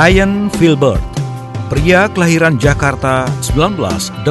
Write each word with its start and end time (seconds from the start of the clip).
Ryan 0.00 0.48
Filbert, 0.56 1.04
pria 1.68 2.08
kelahiran 2.08 2.56
Jakarta 2.56 3.28
1986. 3.44 4.24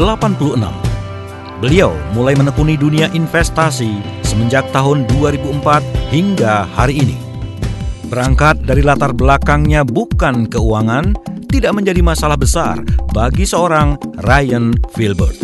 Beliau 1.61 1.93
mulai 2.17 2.33
menekuni 2.33 2.73
dunia 2.73 3.05
investasi 3.13 4.01
semenjak 4.25 4.65
tahun 4.73 5.05
2004 5.13 6.09
hingga 6.09 6.65
hari 6.73 7.05
ini. 7.05 7.13
Berangkat 8.09 8.65
dari 8.65 8.81
latar 8.81 9.13
belakangnya 9.13 9.85
bukan 9.85 10.49
keuangan, 10.49 11.13
tidak 11.45 11.77
menjadi 11.77 12.01
masalah 12.01 12.33
besar 12.33 12.81
bagi 13.13 13.45
seorang 13.45 13.93
Ryan 14.25 14.73
Filbert. 14.97 15.37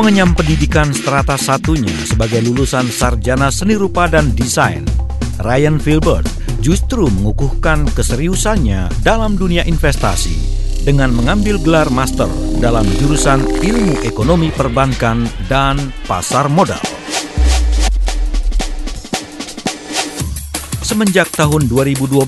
Mengenyam 0.00 0.32
pendidikan 0.32 0.96
strata 0.96 1.36
satunya 1.36 1.92
sebagai 2.08 2.40
lulusan 2.40 2.88
sarjana 2.88 3.52
seni 3.52 3.76
rupa 3.76 4.08
dan 4.08 4.32
desain, 4.32 4.88
Ryan 5.38 5.78
Filbert 5.78 6.26
justru 6.58 7.06
mengukuhkan 7.06 7.86
keseriusannya 7.94 8.90
dalam 9.06 9.38
dunia 9.38 9.62
investasi 9.62 10.34
dengan 10.82 11.14
mengambil 11.14 11.62
gelar 11.62 11.86
master 11.94 12.26
dalam 12.58 12.82
jurusan 12.98 13.46
ilmu 13.62 14.02
ekonomi 14.02 14.50
perbankan 14.50 15.30
dan 15.46 15.78
pasar 16.10 16.50
modal. 16.50 16.82
Semenjak 20.82 21.30
tahun 21.36 21.70
2012, 21.70 22.18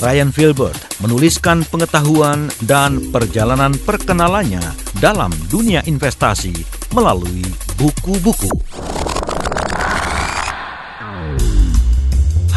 Ryan 0.00 0.30
Filbert 0.32 0.78
menuliskan 1.04 1.66
pengetahuan 1.68 2.48
dan 2.64 3.12
perjalanan 3.12 3.76
perkenalannya 3.84 4.62
dalam 5.02 5.28
dunia 5.52 5.84
investasi 5.84 6.54
melalui 6.96 7.44
buku-buku. 7.76 8.48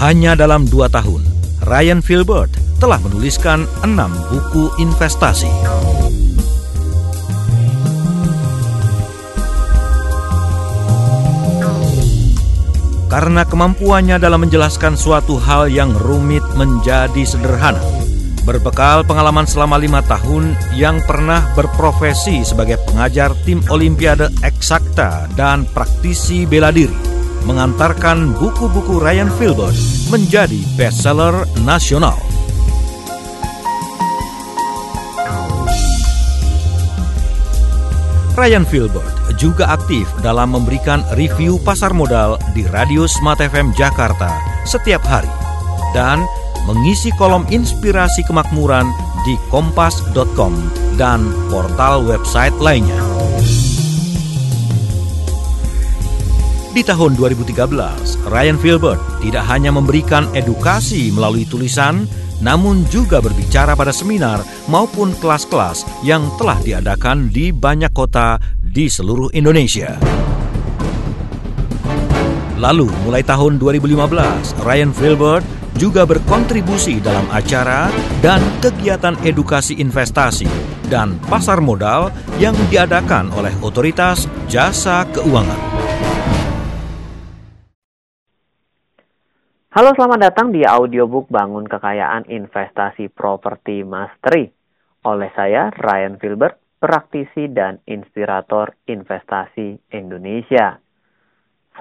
Hanya 0.03 0.35
dalam 0.35 0.67
dua 0.67 0.91
tahun, 0.91 1.23
Ryan 1.63 2.03
Filbert 2.03 2.51
telah 2.75 2.99
menuliskan 2.99 3.63
enam 3.87 4.11
buku 4.27 4.67
investasi. 4.75 5.47
Karena 13.07 13.47
kemampuannya 13.47 14.19
dalam 14.19 14.43
menjelaskan 14.43 14.99
suatu 14.99 15.39
hal 15.39 15.71
yang 15.71 15.95
rumit 15.95 16.43
menjadi 16.59 17.23
sederhana. 17.23 17.79
Berbekal 18.43 19.07
pengalaman 19.07 19.47
selama 19.47 19.79
lima 19.79 20.03
tahun 20.03 20.51
yang 20.75 20.99
pernah 21.07 21.47
berprofesi 21.55 22.43
sebagai 22.43 22.75
pengajar 22.91 23.31
tim 23.47 23.63
Olimpiade 23.71 24.27
Eksakta 24.43 25.31
dan 25.39 25.63
praktisi 25.63 26.43
bela 26.43 26.75
diri, 26.75 27.22
mengantarkan 27.43 28.35
buku-buku 28.39 28.99
Ryan 28.99 29.31
Filbert 29.35 29.75
menjadi 30.11 30.59
bestseller 30.75 31.47
nasional. 31.63 32.15
Ryan 38.33 38.65
Filbert 38.65 39.37
juga 39.37 39.69
aktif 39.77 40.09
dalam 40.25 40.57
memberikan 40.57 41.05
review 41.13 41.61
pasar 41.61 41.93
modal 41.93 42.41
di 42.57 42.65
Radio 42.65 43.05
Smart 43.05 43.37
FM 43.37 43.77
Jakarta 43.77 44.33
setiap 44.65 45.05
hari 45.05 45.29
dan 45.93 46.25
mengisi 46.65 47.13
kolom 47.13 47.45
inspirasi 47.53 48.25
kemakmuran 48.25 48.89
di 49.21 49.37
kompas.com 49.53 50.57
dan 50.97 51.29
portal 51.53 52.03
website 52.09 52.55
lainnya. 52.57 53.12
Di 56.73 56.81
tahun 56.81 57.13
2013, 57.13 57.69
Ryan 58.33 58.57
Filbert 58.57 58.97
tidak 59.21 59.45
hanya 59.45 59.69
memberikan 59.69 60.25
edukasi 60.33 61.13
melalui 61.13 61.45
tulisan, 61.45 62.09
namun 62.41 62.81
juga 62.89 63.21
berbicara 63.21 63.77
pada 63.77 63.93
seminar 63.93 64.41
maupun 64.65 65.13
kelas-kelas 65.21 65.85
yang 66.01 66.25
telah 66.41 66.57
diadakan 66.65 67.29
di 67.29 67.53
banyak 67.53 67.93
kota 67.93 68.41
di 68.57 68.89
seluruh 68.89 69.29
Indonesia. 69.37 70.01
Lalu, 72.57 72.89
mulai 73.05 73.21
tahun 73.21 73.61
2015, 73.61 74.57
Ryan 74.65 74.91
Filbert 74.97 75.45
juga 75.77 76.09
berkontribusi 76.09 76.97
dalam 77.05 77.29
acara 77.29 77.93
dan 78.25 78.41
kegiatan 78.65 79.13
edukasi 79.21 79.77
investasi 79.77 80.49
dan 80.89 81.21
pasar 81.29 81.61
modal 81.61 82.09
yang 82.41 82.57
diadakan 82.73 83.29
oleh 83.37 83.53
otoritas 83.61 84.25
jasa 84.49 85.05
keuangan. 85.13 85.72
Halo, 89.73 89.89
selamat 89.97 90.21
datang 90.21 90.53
di 90.53 90.61
audiobook 90.61 91.33
Bangun 91.33 91.65
Kekayaan 91.65 92.29
Investasi 92.29 93.09
Properti 93.09 93.81
Mastery 93.81 94.45
oleh 95.01 95.33
saya 95.33 95.73
Ryan 95.73 96.21
Filbert, 96.21 96.61
praktisi 96.77 97.49
dan 97.49 97.81
inspirator 97.89 98.77
investasi 98.85 99.81
Indonesia. 99.97 100.77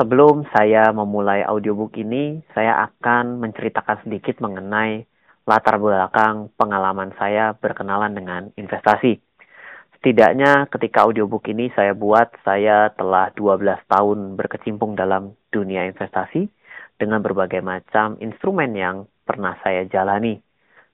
Sebelum 0.00 0.48
saya 0.56 0.88
memulai 0.97 1.44
audiobook 1.44 1.92
ini, 2.00 2.41
saya 2.56 2.81
akan 2.88 3.44
menceritakan 3.44 4.08
sedikit 4.08 4.41
mengenai 4.41 5.04
latar 5.44 5.76
belakang 5.76 6.48
pengalaman 6.56 7.12
saya 7.20 7.52
berkenalan 7.52 8.16
dengan 8.16 8.48
investasi. 8.56 9.20
Setidaknya 10.00 10.64
ketika 10.72 11.04
audiobook 11.04 11.44
ini 11.44 11.69
saya 11.76 11.92
buat, 11.92 12.41
saya 12.41 12.88
telah 12.97 13.36
12 13.36 13.84
tahun 13.84 14.41
berkecimpung 14.41 14.97
dalam 14.97 15.36
dunia 15.52 15.84
investasi 15.92 16.62
dengan 16.97 17.20
berbagai 17.25 17.60
macam 17.64 18.16
instrumen 18.19 18.72
yang 18.76 18.97
pernah 19.26 19.56
saya 19.62 19.86
jalani. 19.86 20.38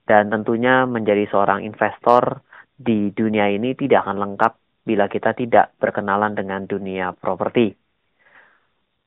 Dan 0.05 0.33
tentunya 0.33 0.89
menjadi 0.89 1.29
seorang 1.29 1.61
investor 1.61 2.41
di 2.73 3.13
dunia 3.13 3.51
ini 3.51 3.77
tidak 3.77 4.07
akan 4.07 4.17
lengkap 4.17 4.53
bila 4.87 5.05
kita 5.05 5.37
tidak 5.37 5.77
berkenalan 5.77 6.33
dengan 6.33 6.65
dunia 6.65 7.13
properti. 7.13 7.75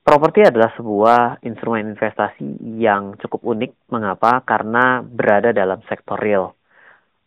Properti 0.03 0.43
adalah 0.43 0.71
sebuah 0.75 1.47
instrumen 1.47 1.95
investasi 1.95 2.59
yang 2.79 3.15
cukup 3.23 3.55
unik. 3.55 3.91
Mengapa? 3.91 4.43
Karena 4.43 4.99
berada 4.99 5.55
dalam 5.55 5.79
sektor 5.87 6.19
real. 6.19 6.55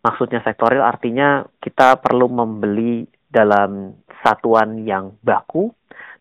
Maksudnya 0.03 0.43
sektor 0.43 0.75
real 0.75 0.83
artinya 0.83 1.47
kita 1.63 1.97
perlu 2.03 2.27
membeli 2.27 3.07
dalam 3.31 3.95
satuan 4.23 4.83
yang 4.83 5.15
baku 5.23 5.71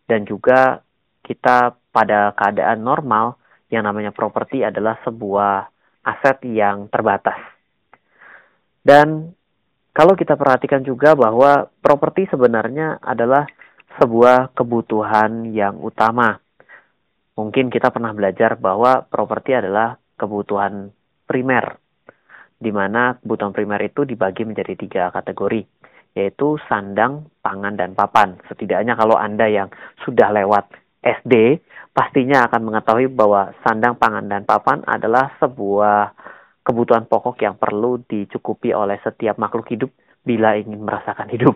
dan 0.07 0.23
juga 0.23 0.79
kita 1.23 1.75
pada 1.95 2.35
keadaan 2.35 2.83
normal 2.83 3.39
yang 3.71 3.87
namanya 3.87 4.11
properti 4.11 4.67
adalah 4.67 4.99
sebuah 5.07 5.71
aset 6.03 6.43
yang 6.43 6.91
terbatas. 6.91 7.39
Dan 8.83 9.31
kalau 9.95 10.13
kita 10.13 10.35
perhatikan 10.35 10.83
juga 10.83 11.15
bahwa 11.15 11.71
properti 11.79 12.27
sebenarnya 12.27 12.99
adalah 12.99 13.47
sebuah 13.95 14.51
kebutuhan 14.51 15.55
yang 15.55 15.79
utama. 15.79 16.35
Mungkin 17.39 17.71
kita 17.71 17.95
pernah 17.95 18.11
belajar 18.11 18.59
bahwa 18.59 19.07
properti 19.07 19.55
adalah 19.55 19.95
kebutuhan 20.19 20.91
primer, 21.23 21.79
di 22.59 22.71
mana 22.75 23.15
kebutuhan 23.19 23.55
primer 23.55 23.79
itu 23.87 24.03
dibagi 24.03 24.43
menjadi 24.47 24.75
tiga 24.75 25.03
kategori, 25.11 25.63
yaitu 26.15 26.59
sandang, 26.67 27.27
pangan, 27.43 27.75
dan 27.75 27.91
papan. 27.91 28.39
Setidaknya 28.47 28.95
kalau 28.95 29.19
Anda 29.19 29.47
yang 29.51 29.67
sudah 30.07 30.31
lewat 30.31 30.84
SD, 31.05 31.61
pastinya 31.93 32.49
akan 32.49 32.61
mengetahui 32.65 33.13
bahwa 33.13 33.53
sandang, 33.61 33.93
pangan, 33.95 34.25
dan 34.25 34.41
papan 34.41 34.81
adalah 34.89 35.37
sebuah 35.37 36.17
kebutuhan 36.65 37.05
pokok 37.05 37.37
yang 37.45 37.61
perlu 37.61 38.01
dicukupi 38.09 38.73
oleh 38.73 38.97
setiap 39.05 39.37
makhluk 39.37 39.69
hidup 39.69 39.93
bila 40.25 40.57
ingin 40.57 40.81
merasakan 40.81 41.29
hidup. 41.29 41.53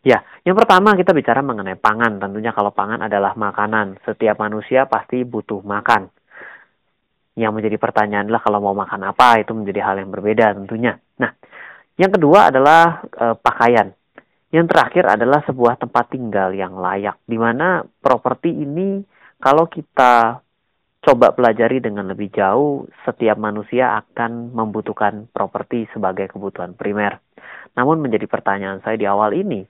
Ya, 0.00 0.24
yang 0.48 0.56
pertama 0.56 0.96
kita 0.96 1.12
bicara 1.12 1.44
mengenai 1.44 1.76
pangan. 1.76 2.16
Tentunya 2.16 2.56
kalau 2.56 2.72
pangan 2.72 3.04
adalah 3.04 3.36
makanan. 3.36 4.00
Setiap 4.06 4.40
manusia 4.40 4.88
pasti 4.88 5.26
butuh 5.28 5.60
makan. 5.60 6.08
Yang 7.36 7.52
menjadi 7.52 7.76
pertanyaan 7.76 8.24
adalah 8.30 8.40
kalau 8.40 8.64
mau 8.64 8.72
makan 8.72 9.12
apa, 9.12 9.44
itu 9.44 9.52
menjadi 9.52 9.84
hal 9.84 10.00
yang 10.00 10.08
berbeda 10.08 10.56
tentunya. 10.56 10.96
Nah, 11.20 11.36
yang 12.00 12.08
kedua 12.16 12.48
adalah 12.48 13.04
e, 13.12 13.26
pakaian. 13.44 13.92
Yang 14.50 14.66
terakhir 14.74 15.04
adalah 15.06 15.46
sebuah 15.46 15.78
tempat 15.78 16.10
tinggal 16.10 16.50
yang 16.50 16.74
layak, 16.74 17.22
di 17.22 17.38
mana 17.38 17.86
properti 18.02 18.50
ini 18.50 18.98
kalau 19.38 19.70
kita 19.70 20.42
coba 21.00 21.32
pelajari 21.32 21.80
dengan 21.80 22.10
lebih 22.10 22.28
jauh, 22.34 22.84
setiap 23.06 23.38
manusia 23.40 23.96
akan 24.02 24.52
membutuhkan 24.52 25.30
properti 25.32 25.88
sebagai 25.94 26.28
kebutuhan 26.28 26.76
primer. 26.76 27.22
Namun 27.78 28.04
menjadi 28.04 28.26
pertanyaan 28.26 28.84
saya 28.84 29.00
di 29.00 29.06
awal 29.08 29.32
ini, 29.32 29.64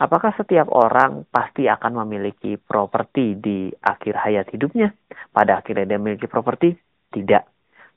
apakah 0.00 0.32
setiap 0.38 0.72
orang 0.72 1.28
pasti 1.28 1.68
akan 1.68 2.06
memiliki 2.06 2.56
properti 2.56 3.36
di 3.36 3.68
akhir 3.82 4.14
hayat 4.14 4.46
hidupnya? 4.54 4.94
Pada 5.34 5.60
akhirnya 5.60 5.84
dia 5.84 5.98
memiliki 6.00 6.30
properti? 6.30 6.72
Tidak. 7.12 7.44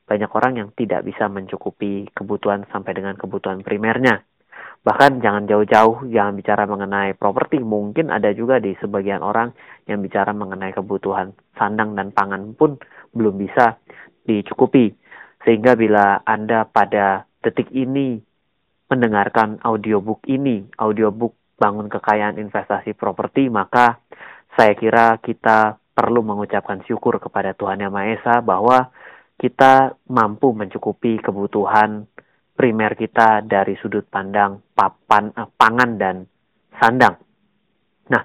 Banyak 0.03 0.31
orang 0.35 0.53
yang 0.59 0.69
tidak 0.75 1.07
bisa 1.07 1.31
mencukupi 1.31 2.11
kebutuhan 2.11 2.67
sampai 2.67 2.91
dengan 2.91 3.15
kebutuhan 3.15 3.63
primernya. 3.63 4.19
Bahkan 4.83 5.23
jangan 5.23 5.47
jauh-jauh, 5.47 6.11
jangan 6.11 6.35
bicara 6.35 6.67
mengenai 6.67 7.15
properti. 7.15 7.63
Mungkin 7.63 8.11
ada 8.11 8.35
juga 8.35 8.59
di 8.59 8.75
sebagian 8.83 9.23
orang 9.23 9.55
yang 9.87 10.03
bicara 10.03 10.35
mengenai 10.35 10.75
kebutuhan 10.75 11.31
sandang 11.55 11.95
dan 11.95 12.11
pangan 12.11 12.51
pun 12.51 12.75
belum 13.15 13.39
bisa 13.39 13.79
dicukupi. 14.27 14.91
Sehingga 15.47 15.79
bila 15.79 16.19
Anda 16.27 16.67
pada 16.67 17.23
detik 17.39 17.71
ini 17.71 18.19
mendengarkan 18.91 19.63
audiobook 19.63 20.27
ini, 20.27 20.67
audiobook 20.75 21.35
bangun 21.55 21.87
kekayaan 21.87 22.35
investasi 22.35 22.91
properti, 22.91 23.47
maka 23.47 24.03
saya 24.59 24.75
kira 24.75 25.15
kita 25.23 25.79
perlu 25.95 26.25
mengucapkan 26.25 26.83
syukur 26.83 27.23
kepada 27.23 27.55
Tuhan 27.55 27.79
Yang 27.79 27.93
Maha 27.93 28.07
Esa 28.19 28.35
bahwa 28.43 28.91
kita 29.37 29.95
mampu 30.09 30.51
mencukupi 30.51 31.21
kebutuhan 31.21 32.09
primer 32.53 32.93
kita 32.93 33.41
dari 33.43 33.73
sudut 33.81 34.05
pandang 34.07 34.61
papan, 34.73 35.33
eh, 35.33 35.49
pangan 35.49 35.91
dan 35.97 36.15
sandang. 36.77 37.17
Nah, 38.09 38.23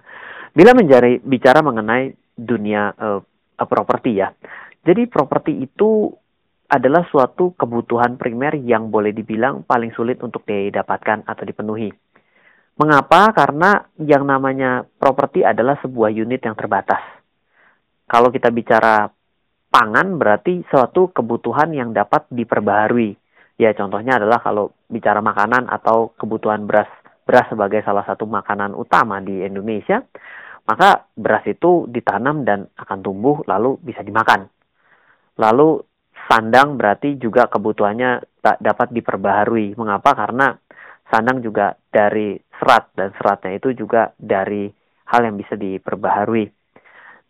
bila 0.53 0.73
menjadi 0.77 1.21
bicara 1.21 1.65
mengenai 1.65 2.13
dunia 2.37 2.93
eh, 2.95 3.21
properti 3.59 4.21
ya, 4.21 4.31
jadi 4.87 5.11
properti 5.11 5.65
itu 5.65 6.13
adalah 6.69 7.09
suatu 7.09 7.57
kebutuhan 7.57 8.21
primer 8.21 8.61
yang 8.61 8.93
boleh 8.93 9.17
dibilang 9.17 9.65
paling 9.65 9.89
sulit 9.97 10.21
untuk 10.21 10.45
didapatkan 10.45 11.25
atau 11.25 11.45
dipenuhi. 11.49 11.89
Mengapa? 12.79 13.35
Karena 13.35 13.83
yang 13.99 14.23
namanya 14.29 14.87
properti 14.87 15.43
adalah 15.43 15.81
sebuah 15.83 16.15
unit 16.15 16.45
yang 16.45 16.55
terbatas. 16.55 17.01
Kalau 18.07 18.31
kita 18.31 18.55
bicara 18.55 19.11
pangan 19.69 20.17
berarti 20.17 20.63
suatu 20.69 21.11
kebutuhan 21.11 21.75
yang 21.75 21.91
dapat 21.91 22.29
diperbaharui. 22.31 23.17
Ya 23.59 23.75
contohnya 23.75 24.23
adalah 24.23 24.39
kalau 24.39 24.71
bicara 24.87 25.19
makanan 25.19 25.67
atau 25.67 26.15
kebutuhan 26.15 26.63
beras 26.65 26.87
beras 27.27 27.51
sebagai 27.51 27.83
salah 27.83 28.07
satu 28.07 28.25
makanan 28.25 28.73
utama 28.73 29.21
di 29.21 29.45
Indonesia, 29.45 30.01
maka 30.65 31.11
beras 31.13 31.45
itu 31.45 31.85
ditanam 31.91 32.47
dan 32.47 32.71
akan 32.79 32.99
tumbuh 33.03 33.43
lalu 33.45 33.77
bisa 33.83 34.01
dimakan. 34.01 34.49
Lalu 35.37 35.83
sandang 36.31 36.79
berarti 36.79 37.19
juga 37.19 37.51
kebutuhannya 37.51 38.41
dapat 38.63 38.89
diperbaharui. 38.95 39.75
Mengapa? 39.75 40.15
Karena 40.15 40.55
sandang 41.11 41.43
juga 41.43 41.75
dari 41.91 42.39
serat 42.57 42.95
dan 42.95 43.11
seratnya 43.19 43.59
itu 43.59 43.75
juga 43.75 44.15
dari 44.17 44.71
hal 45.09 45.21
yang 45.25 45.37
bisa 45.37 45.57
diperbaharui. 45.57 46.47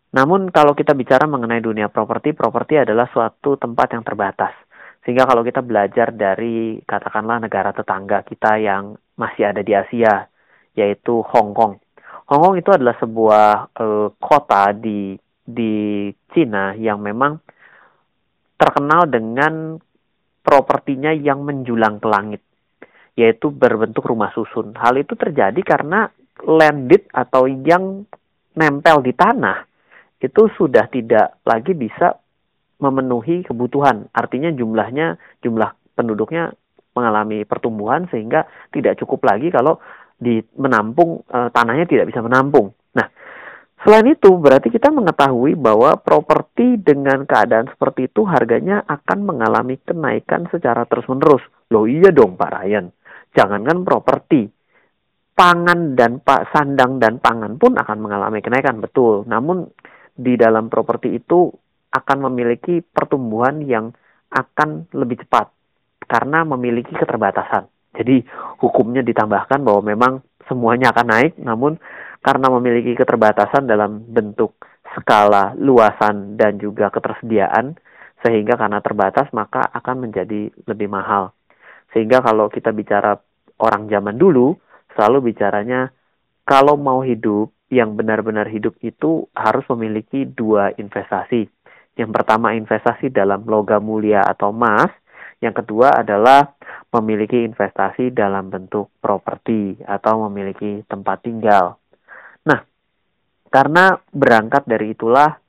Namun 0.09 0.49
kalau 0.49 0.73
kita 0.73 0.97
bicara 0.97 1.29
mengenai 1.29 1.61
dunia 1.61 1.93
properti, 1.93 2.33
properti 2.33 2.81
adalah 2.81 3.07
suatu 3.13 3.55
tempat 3.61 3.93
yang 3.95 4.03
terbatas. 4.03 4.68
Sehingga 5.03 5.25
kalau 5.25 5.47
kita 5.47 5.65
belajar 5.65 6.13
dari 6.13 6.83
katakanlah 6.85 7.43
negara 7.43 7.71
tetangga 7.73 8.23
kita 8.27 8.59
yang 8.61 8.99
masih 9.17 9.51
ada 9.51 9.63
di 9.65 9.73
Asia, 9.73 10.27
yaitu 10.75 11.23
Hong 11.23 11.57
Kong. 11.57 11.81
Hong 12.29 12.41
Kong 12.45 12.55
itu 12.61 12.69
adalah 12.69 12.95
sebuah 13.01 13.73
e, 13.73 13.87
kota 14.21 14.77
di 14.77 15.17
di 15.49 16.09
Cina 16.37 16.77
yang 16.77 17.01
memang 17.01 17.41
terkenal 18.61 19.09
dengan 19.09 19.81
propertinya 20.45 21.09
yang 21.15 21.41
menjulang 21.41 21.97
ke 22.03 22.09
langit 22.09 22.43
yaitu 23.19 23.51
berbentuk 23.51 24.07
rumah 24.07 24.31
susun. 24.31 24.79
Hal 24.79 24.95
itu 24.95 25.19
terjadi 25.19 25.59
karena 25.67 26.07
landed 26.47 27.11
atau 27.11 27.51
yang 27.51 28.07
nempel 28.55 29.03
di 29.03 29.11
tanah 29.11 29.67
itu 30.23 30.47
sudah 30.55 30.87
tidak 30.87 31.43
lagi 31.43 31.75
bisa 31.75 32.15
memenuhi 32.79 33.47
kebutuhan. 33.47 34.11
Artinya 34.15 34.51
jumlahnya, 34.55 35.19
jumlah 35.43 35.75
penduduknya 35.99 36.55
mengalami 36.95 37.47
pertumbuhan 37.47 38.11
sehingga 38.11 38.47
tidak 38.75 38.99
cukup 38.99 39.23
lagi 39.27 39.55
kalau 39.55 39.79
di 40.19 40.43
menampung 40.59 41.23
e, 41.31 41.39
tanahnya 41.55 41.87
tidak 41.87 42.11
bisa 42.11 42.19
menampung. 42.19 42.75
Nah, 42.99 43.07
selain 43.87 44.11
itu 44.11 44.35
berarti 44.35 44.67
kita 44.67 44.91
mengetahui 44.91 45.55
bahwa 45.55 45.95
properti 46.03 46.75
dengan 46.83 47.23
keadaan 47.23 47.71
seperti 47.71 48.11
itu 48.11 48.27
harganya 48.27 48.83
akan 48.87 49.19
mengalami 49.23 49.79
kenaikan 49.79 50.51
secara 50.51 50.87
terus-menerus. 50.91 51.43
Loh 51.71 51.87
iya 51.87 52.11
dong 52.11 52.35
Pak 52.35 52.51
Ryan 52.51 52.91
jangankan 53.37 53.85
properti, 53.85 54.49
pangan 55.37 55.95
dan 55.95 56.19
pak 56.19 56.51
sandang 56.55 56.99
dan 56.99 57.21
pangan 57.21 57.61
pun 57.61 57.77
akan 57.77 57.99
mengalami 58.01 58.41
kenaikan 58.41 58.81
betul. 58.81 59.23
Namun 59.29 59.69
di 60.19 60.35
dalam 60.35 60.67
properti 60.73 61.15
itu 61.15 61.53
akan 61.93 62.31
memiliki 62.31 62.85
pertumbuhan 62.85 63.65
yang 63.65 63.97
akan 64.29 64.89
lebih 64.93 65.25
cepat 65.25 65.49
karena 66.05 66.45
memiliki 66.45 66.93
keterbatasan. 66.97 67.69
Jadi 67.97 68.25
hukumnya 68.61 69.01
ditambahkan 69.01 69.65
bahwa 69.65 69.83
memang 69.85 70.13
semuanya 70.49 70.93
akan 70.93 71.07
naik, 71.09 71.33
namun 71.41 71.77
karena 72.25 72.49
memiliki 72.53 72.97
keterbatasan 72.97 73.69
dalam 73.69 74.05
bentuk 74.09 74.57
skala 74.97 75.53
luasan 75.57 76.37
dan 76.41 76.57
juga 76.61 76.89
ketersediaan, 76.93 77.77
sehingga 78.25 78.57
karena 78.57 78.81
terbatas 78.81 79.29
maka 79.37 79.65
akan 79.73 80.09
menjadi 80.09 80.53
lebih 80.69 80.89
mahal. 80.89 81.33
Sehingga 81.93 82.21
kalau 82.21 82.53
kita 82.53 82.73
bicara 82.73 83.17
orang 83.61 83.89
zaman 83.89 84.17
dulu 84.17 84.57
selalu 84.97 85.33
bicaranya 85.33 85.89
kalau 86.45 86.77
mau 86.77 87.05
hidup 87.05 87.53
yang 87.69 87.95
benar-benar 88.01 88.49
hidup 88.49 88.81
itu 88.81 89.29
harus 89.37 89.65
memiliki 89.77 90.25
dua 90.25 90.73
investasi. 90.81 91.49
Yang 91.99 92.11
pertama 92.15 92.55
investasi 92.55 93.11
dalam 93.11 93.43
logam 93.43 93.83
mulia 93.83 94.23
atau 94.23 94.55
emas, 94.55 94.95
yang 95.43 95.51
kedua 95.51 95.99
adalah 95.99 96.55
memiliki 96.95 97.43
investasi 97.43 98.15
dalam 98.15 98.49
bentuk 98.49 98.95
properti 99.03 99.83
atau 99.83 100.31
memiliki 100.31 100.87
tempat 100.87 101.27
tinggal. 101.27 101.75
Nah, 102.47 102.63
karena 103.51 103.99
berangkat 104.15 104.63
dari 104.71 104.95
itulah 104.95 105.43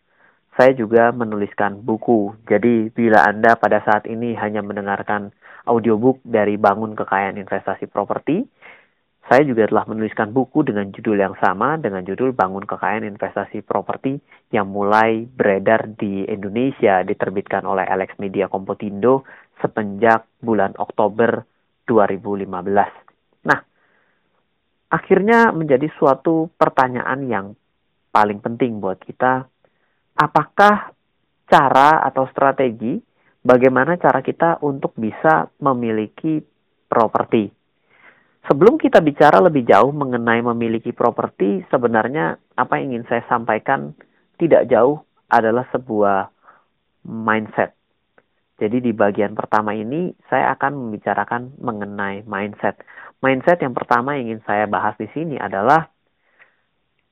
saya 0.58 0.76
juga 0.76 1.14
menuliskan 1.16 1.80
buku. 1.86 2.36
Jadi 2.44 2.92
bila 2.92 3.24
Anda 3.24 3.56
pada 3.56 3.80
saat 3.86 4.10
ini 4.10 4.36
hanya 4.36 4.60
mendengarkan 4.60 5.32
audiobook 5.70 6.20
dari 6.26 6.58
Bangun 6.60 6.98
Kekayaan 6.98 7.40
Investasi 7.40 7.88
Properti. 7.88 8.44
Saya 9.30 9.46
juga 9.46 9.70
telah 9.70 9.86
menuliskan 9.86 10.34
buku 10.34 10.66
dengan 10.66 10.90
judul 10.90 11.22
yang 11.22 11.38
sama 11.38 11.78
dengan 11.78 12.02
judul 12.02 12.34
Bangun 12.34 12.66
Kekayaan 12.66 13.06
Investasi 13.06 13.62
Properti 13.62 14.18
yang 14.50 14.74
mulai 14.74 15.22
beredar 15.22 15.86
di 15.86 16.26
Indonesia 16.26 17.06
diterbitkan 17.06 17.62
oleh 17.62 17.86
Alex 17.86 18.18
Media 18.18 18.50
Kompotindo 18.50 19.30
semenjak 19.62 20.26
bulan 20.42 20.74
Oktober 20.82 21.46
2015. 21.86 23.46
Nah, 23.46 23.60
akhirnya 24.90 25.54
menjadi 25.54 25.86
suatu 26.02 26.50
pertanyaan 26.58 27.22
yang 27.30 27.54
paling 28.10 28.42
penting 28.42 28.82
buat 28.82 28.98
kita, 28.98 29.46
apakah 30.18 30.90
cara 31.46 32.02
atau 32.02 32.26
strategi 32.34 32.98
bagaimana 33.46 33.94
cara 34.02 34.26
kita 34.26 34.58
untuk 34.66 34.98
bisa 34.98 35.54
memiliki 35.62 36.42
properti. 36.90 37.59
Sebelum 38.50 38.82
kita 38.82 38.98
bicara 38.98 39.38
lebih 39.46 39.62
jauh 39.70 39.94
mengenai 39.94 40.42
memiliki 40.42 40.90
properti, 40.90 41.62
sebenarnya 41.70 42.34
apa 42.58 42.82
yang 42.82 42.98
ingin 42.98 43.06
saya 43.06 43.22
sampaikan 43.30 43.94
tidak 44.42 44.66
jauh 44.66 45.06
adalah 45.30 45.70
sebuah 45.70 46.34
mindset. 47.06 47.78
Jadi 48.58 48.82
di 48.82 48.92
bagian 48.92 49.38
pertama 49.38 49.78
ini 49.78 50.18
saya 50.34 50.58
akan 50.58 50.82
membicarakan 50.82 51.62
mengenai 51.62 52.26
mindset. 52.26 52.82
Mindset 53.22 53.62
yang 53.62 53.78
pertama 53.78 54.18
yang 54.18 54.34
ingin 54.34 54.44
saya 54.50 54.66
bahas 54.66 54.98
di 54.98 55.06
sini 55.14 55.38
adalah 55.38 55.86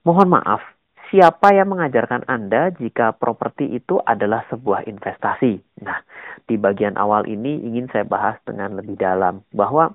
mohon 0.01 0.33
maaf, 0.33 0.65
siapa 1.13 1.53
yang 1.53 1.69
mengajarkan 1.69 2.25
Anda 2.25 2.73
jika 2.75 3.13
properti 3.13 3.77
itu 3.77 4.01
adalah 4.01 4.41
sebuah 4.49 4.89
investasi? 4.89 5.85
Nah, 5.85 6.01
di 6.49 6.57
bagian 6.57 6.97
awal 6.97 7.29
ini 7.29 7.61
ingin 7.61 7.93
saya 7.93 8.09
bahas 8.09 8.41
dengan 8.41 8.73
lebih 8.73 8.97
dalam 8.97 9.45
bahwa 9.53 9.93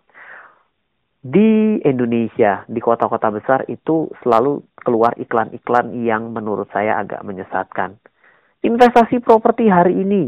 di 1.23 1.79
Indonesia, 1.87 2.67
di 2.67 2.83
kota-kota 2.83 3.31
besar 3.31 3.63
itu 3.71 4.11
selalu 4.27 4.59
keluar 4.75 5.15
iklan-iklan 5.15 5.95
yang 6.03 6.35
menurut 6.35 6.67
saya 6.75 6.99
agak 6.99 7.23
menyesatkan. 7.23 7.95
Investasi 8.67 9.23
properti 9.23 9.71
hari 9.71 10.03
ini, 10.03 10.27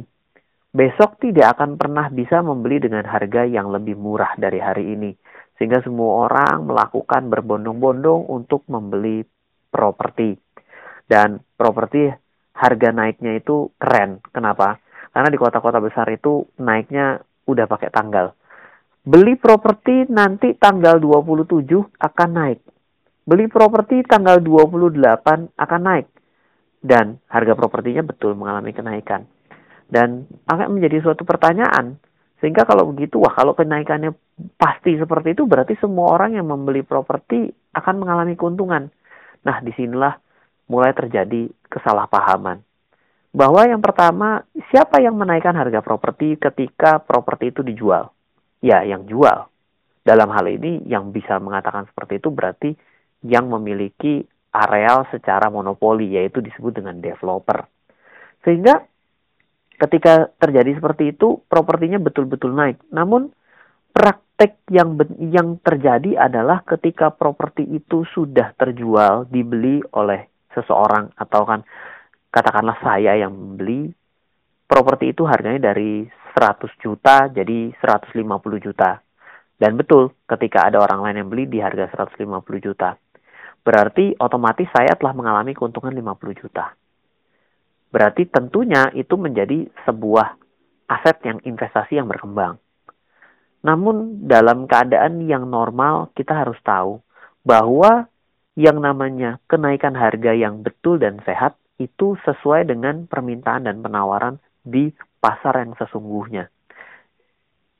besok 0.70 1.18
tidak 1.18 1.58
akan 1.58 1.74
pernah 1.74 2.06
bisa 2.14 2.38
membeli 2.46 2.78
dengan 2.78 3.02
harga 3.10 3.42
yang 3.42 3.74
lebih 3.74 3.98
murah 3.98 4.38
dari 4.38 4.62
hari 4.62 4.94
ini. 4.94 5.10
Sehingga 5.58 5.82
semua 5.82 6.30
orang 6.30 6.66
melakukan 6.66 7.26
berbondong-bondong 7.26 8.30
untuk 8.30 8.62
membeli 8.70 9.26
properti. 9.70 10.38
Dan 11.06 11.42
properti 11.58 12.10
harga 12.54 12.90
naiknya 12.94 13.38
itu 13.38 13.70
keren. 13.82 14.22
Kenapa? 14.30 14.78
Karena 15.10 15.30
di 15.30 15.38
kota-kota 15.38 15.78
besar 15.78 16.06
itu 16.10 16.46
naiknya 16.58 17.22
udah 17.46 17.66
pakai 17.66 17.90
tanggal. 17.90 18.34
Beli 19.04 19.36
properti 19.36 20.08
nanti 20.08 20.56
tanggal 20.56 20.96
27 20.96 21.68
akan 22.00 22.30
naik. 22.32 22.64
Beli 23.28 23.52
properti 23.52 24.00
tanggal 24.00 24.40
28 24.40 25.52
akan 25.60 25.80
naik. 25.84 26.08
Dan 26.80 27.20
harga 27.28 27.52
propertinya 27.52 28.00
betul 28.00 28.32
mengalami 28.32 28.72
kenaikan. 28.72 29.28
Dan 29.84 30.24
akan 30.48 30.72
menjadi 30.72 31.04
suatu 31.04 31.28
pertanyaan. 31.28 32.00
Sehingga 32.40 32.64
kalau 32.64 32.88
begitu, 32.96 33.20
wah 33.20 33.36
kalau 33.36 33.52
kenaikannya 33.52 34.16
pasti 34.56 34.96
seperti 34.96 35.36
itu, 35.36 35.44
berarti 35.44 35.76
semua 35.84 36.16
orang 36.16 36.40
yang 36.40 36.48
membeli 36.48 36.80
properti 36.80 37.52
akan 37.76 38.00
mengalami 38.00 38.40
keuntungan. 38.40 38.88
Nah, 39.44 39.60
di 39.60 39.72
sinilah 39.76 40.16
mulai 40.72 40.96
terjadi 40.96 41.52
kesalahpahaman. 41.68 42.64
bahwa 43.34 43.66
yang 43.66 43.82
pertama, 43.82 44.46
siapa 44.70 45.02
yang 45.02 45.18
menaikkan 45.18 45.58
harga 45.58 45.82
properti 45.82 46.38
ketika 46.38 47.02
properti 47.02 47.50
itu 47.50 47.66
dijual? 47.66 48.14
Ya, 48.64 48.80
yang 48.80 49.04
jual. 49.04 49.52
Dalam 50.00 50.32
hal 50.32 50.48
ini, 50.48 50.80
yang 50.88 51.12
bisa 51.12 51.36
mengatakan 51.36 51.84
seperti 51.84 52.16
itu 52.16 52.32
berarti 52.32 52.70
yang 53.20 53.52
memiliki 53.52 54.24
areal 54.56 55.04
secara 55.12 55.52
monopoli, 55.52 56.16
yaitu 56.16 56.40
disebut 56.40 56.80
dengan 56.80 56.96
developer. 56.96 57.68
Sehingga 58.40 58.80
ketika 59.76 60.32
terjadi 60.40 60.80
seperti 60.80 61.12
itu, 61.12 61.44
propertinya 61.44 62.00
betul-betul 62.00 62.56
naik. 62.56 62.80
Namun, 62.88 63.32
praktek 63.92 64.64
yang 64.72 64.96
yang 65.20 65.60
terjadi 65.60 66.24
adalah 66.24 66.64
ketika 66.64 67.12
properti 67.12 67.68
itu 67.68 68.08
sudah 68.16 68.56
terjual, 68.56 69.28
dibeli 69.28 69.84
oleh 69.92 70.24
seseorang 70.56 71.12
atau 71.20 71.42
kan 71.44 71.60
katakanlah 72.30 72.78
saya 72.80 73.18
yang 73.18 73.34
membeli 73.34 73.90
properti 74.74 75.14
itu 75.14 75.22
harganya 75.22 75.70
dari 75.70 76.02
100 76.34 76.66
juta 76.82 77.30
jadi 77.30 77.70
150 77.78 78.26
juta. 78.58 78.98
Dan 79.54 79.78
betul, 79.78 80.10
ketika 80.26 80.66
ada 80.66 80.82
orang 80.82 81.06
lain 81.06 81.16
yang 81.22 81.28
beli 81.30 81.46
di 81.46 81.62
harga 81.62 81.94
150 81.94 82.18
juta. 82.58 82.98
Berarti 83.62 84.18
otomatis 84.18 84.66
saya 84.74 84.98
telah 84.98 85.14
mengalami 85.14 85.54
keuntungan 85.54 85.94
50 85.94 86.42
juta. 86.42 86.74
Berarti 87.94 88.26
tentunya 88.26 88.90
itu 88.98 89.14
menjadi 89.14 89.70
sebuah 89.86 90.34
aset 90.90 91.22
yang 91.22 91.38
investasi 91.46 91.94
yang 91.94 92.10
berkembang. 92.10 92.58
Namun 93.62 94.26
dalam 94.26 94.66
keadaan 94.66 95.22
yang 95.22 95.46
normal 95.46 96.10
kita 96.18 96.34
harus 96.34 96.58
tahu 96.66 96.98
bahwa 97.46 98.10
yang 98.58 98.82
namanya 98.82 99.38
kenaikan 99.46 99.94
harga 99.94 100.34
yang 100.34 100.66
betul 100.66 100.98
dan 100.98 101.22
sehat 101.22 101.54
itu 101.78 102.18
sesuai 102.26 102.66
dengan 102.66 103.06
permintaan 103.06 103.70
dan 103.70 103.80
penawaran 103.80 104.42
di 104.64 104.88
pasar 105.20 105.60
yang 105.60 105.76
sesungguhnya. 105.76 106.48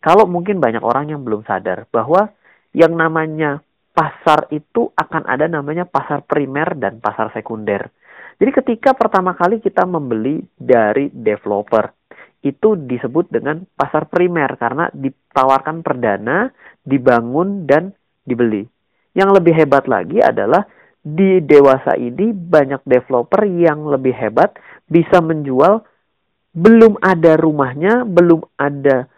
Kalau 0.05 0.29
mungkin 0.29 0.61
banyak 0.61 0.85
orang 0.85 1.17
yang 1.17 1.25
belum 1.25 1.49
sadar 1.49 1.89
bahwa 1.89 2.29
yang 2.77 2.93
namanya 2.93 3.65
pasar 3.97 4.53
itu 4.53 4.93
akan 4.93 5.25
ada 5.25 5.49
namanya 5.49 5.89
pasar 5.89 6.21
primer 6.29 6.77
dan 6.77 7.01
pasar 7.01 7.33
sekunder. 7.33 7.89
Jadi 8.37 8.51
ketika 8.51 8.93
pertama 8.93 9.33
kali 9.33 9.65
kita 9.65 9.87
membeli 9.89 10.45
dari 10.59 11.09
developer, 11.09 11.89
itu 12.45 12.77
disebut 12.77 13.33
dengan 13.33 13.65
pasar 13.73 14.11
primer 14.11 14.61
karena 14.61 14.93
ditawarkan 14.93 15.81
perdana, 15.81 16.53
dibangun 16.85 17.65
dan 17.65 17.95
dibeli. 18.27 18.69
Yang 19.17 19.41
lebih 19.41 19.55
hebat 19.57 19.89
lagi 19.89 20.21
adalah 20.21 20.67
di 21.01 21.41
dewasa 21.41 21.97
ini 21.97 22.35
banyak 22.35 22.85
developer 22.85 23.47
yang 23.47 23.89
lebih 23.89 24.13
hebat 24.13 24.57
bisa 24.85 25.23
menjual 25.25 25.87
belum 26.55 27.03
ada 27.03 27.35
rumahnya, 27.35 28.07
belum 28.07 28.47
ada 28.55 29.11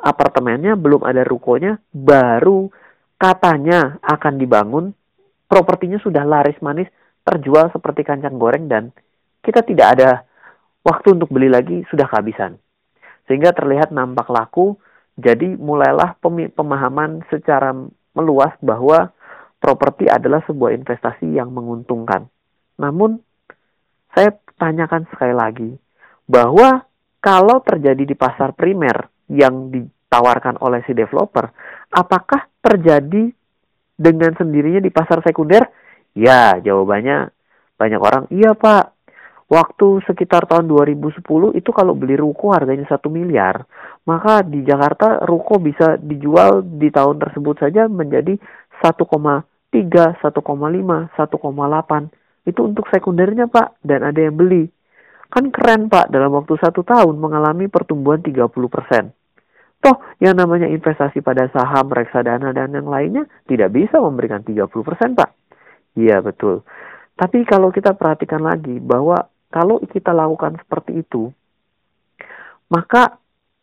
apartemennya, 0.00 0.80
belum 0.80 1.04
ada 1.04 1.20
rukonya, 1.28 1.76
baru 1.92 2.72
katanya 3.20 4.00
akan 4.00 4.34
dibangun, 4.40 4.84
propertinya 5.44 6.00
sudah 6.00 6.24
laris 6.24 6.56
manis, 6.64 6.88
terjual 7.20 7.68
seperti 7.68 8.00
kancang 8.00 8.40
goreng 8.40 8.64
dan 8.64 8.88
kita 9.44 9.60
tidak 9.60 9.86
ada 10.00 10.10
waktu 10.80 11.20
untuk 11.20 11.28
beli 11.28 11.52
lagi, 11.52 11.84
sudah 11.92 12.08
kehabisan. 12.08 12.56
Sehingga 13.28 13.52
terlihat 13.52 13.92
nampak 13.92 14.32
laku, 14.32 14.80
jadi 15.20 15.52
mulailah 15.60 16.16
pemahaman 16.56 17.20
secara 17.28 17.76
meluas 18.16 18.56
bahwa 18.64 19.12
properti 19.60 20.08
adalah 20.08 20.40
sebuah 20.48 20.72
investasi 20.72 21.36
yang 21.36 21.52
menguntungkan. 21.52 22.24
Namun, 22.80 23.20
saya 24.16 24.32
tanyakan 24.56 25.04
sekali 25.12 25.36
lagi, 25.36 25.70
bahwa 26.30 26.86
kalau 27.18 27.58
terjadi 27.66 28.06
di 28.06 28.14
pasar 28.14 28.54
primer 28.54 29.10
yang 29.26 29.74
ditawarkan 29.74 30.62
oleh 30.62 30.86
si 30.86 30.94
developer, 30.94 31.50
apakah 31.90 32.46
terjadi 32.62 33.34
dengan 33.98 34.32
sendirinya 34.38 34.78
di 34.78 34.94
pasar 34.94 35.18
sekunder? 35.26 35.66
Ya, 36.14 36.54
jawabannya 36.62 37.34
banyak 37.74 38.00
orang, 38.00 38.22
iya 38.30 38.54
pak, 38.54 38.94
waktu 39.50 40.06
sekitar 40.06 40.46
tahun 40.46 40.70
2010 40.70 41.18
itu 41.58 41.70
kalau 41.74 41.98
beli 41.98 42.14
ruko 42.14 42.54
harganya 42.54 42.86
satu 42.86 43.10
miliar, 43.10 43.66
maka 44.06 44.46
di 44.46 44.62
Jakarta 44.62 45.26
ruko 45.26 45.58
bisa 45.58 45.98
dijual 45.98 46.62
di 46.62 46.94
tahun 46.94 47.18
tersebut 47.18 47.58
saja 47.58 47.90
menjadi 47.90 48.38
1, 48.80 48.94
1,5, 48.94 50.22
1,8. 50.22 52.48
Itu 52.48 52.60
untuk 52.64 52.88
sekundernya 52.88 53.50
Pak, 53.50 53.82
dan 53.84 54.06
ada 54.06 54.18
yang 54.18 54.38
beli. 54.38 54.70
Kan 55.30 55.54
keren 55.54 55.86
Pak, 55.86 56.10
dalam 56.10 56.34
waktu 56.34 56.58
satu 56.58 56.82
tahun 56.82 57.14
mengalami 57.22 57.70
pertumbuhan 57.70 58.18
30%. 58.18 58.50
Toh, 59.80 59.96
yang 60.20 60.36
namanya 60.36 60.68
investasi 60.68 61.24
pada 61.24 61.48
saham, 61.54 61.88
reksadana, 61.88 62.52
dan 62.52 62.74
yang 62.76 62.90
lainnya 62.90 63.24
tidak 63.48 63.72
bisa 63.72 63.96
memberikan 63.96 64.44
30% 64.44 64.68
Pak. 65.16 65.30
Iya, 65.96 66.20
betul. 66.20 66.66
Tapi 67.16 67.46
kalau 67.48 67.72
kita 67.72 67.96
perhatikan 67.96 68.44
lagi 68.44 68.76
bahwa 68.76 69.30
kalau 69.48 69.80
kita 69.86 70.12
lakukan 70.12 70.60
seperti 70.60 71.00
itu, 71.00 71.32
maka 72.70 73.18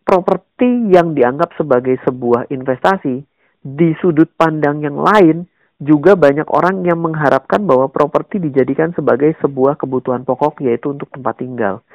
properti 0.08 0.92
yang 0.92 1.12
dianggap 1.14 1.52
sebagai 1.60 2.00
sebuah 2.08 2.48
investasi 2.48 3.24
di 3.60 3.90
sudut 4.00 4.32
pandang 4.40 4.80
yang 4.84 4.96
lain 4.96 5.44
juga 5.78 6.18
banyak 6.18 6.50
orang 6.50 6.82
yang 6.90 6.98
mengharapkan 6.98 7.62
bahwa 7.62 7.86
properti 7.94 8.42
dijadikan 8.42 8.98
sebagai 8.98 9.38
sebuah 9.38 9.78
kebutuhan 9.78 10.26
pokok 10.26 10.66
yaitu 10.66 10.90
untuk 10.90 11.10
tempat 11.14 11.38
tinggal. 11.38 11.86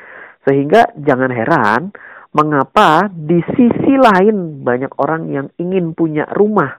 Sehingga 0.47 0.95
jangan 1.03 1.31
heran 1.35 1.91
mengapa 2.31 3.11
di 3.11 3.43
sisi 3.55 3.95
lain 3.99 4.63
banyak 4.63 4.95
orang 5.03 5.31
yang 5.35 5.47
ingin 5.59 5.99
punya 5.99 6.31
rumah 6.31 6.79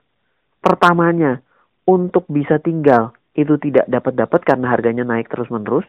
pertamanya 0.63 1.43
untuk 1.83 2.24
bisa 2.31 2.57
tinggal 2.63 3.12
itu 3.36 3.60
tidak 3.60 3.83
dapat-dapat 3.91 4.39
karena 4.48 4.72
harganya 4.72 5.03
naik 5.03 5.27
terus-menerus. 5.27 5.83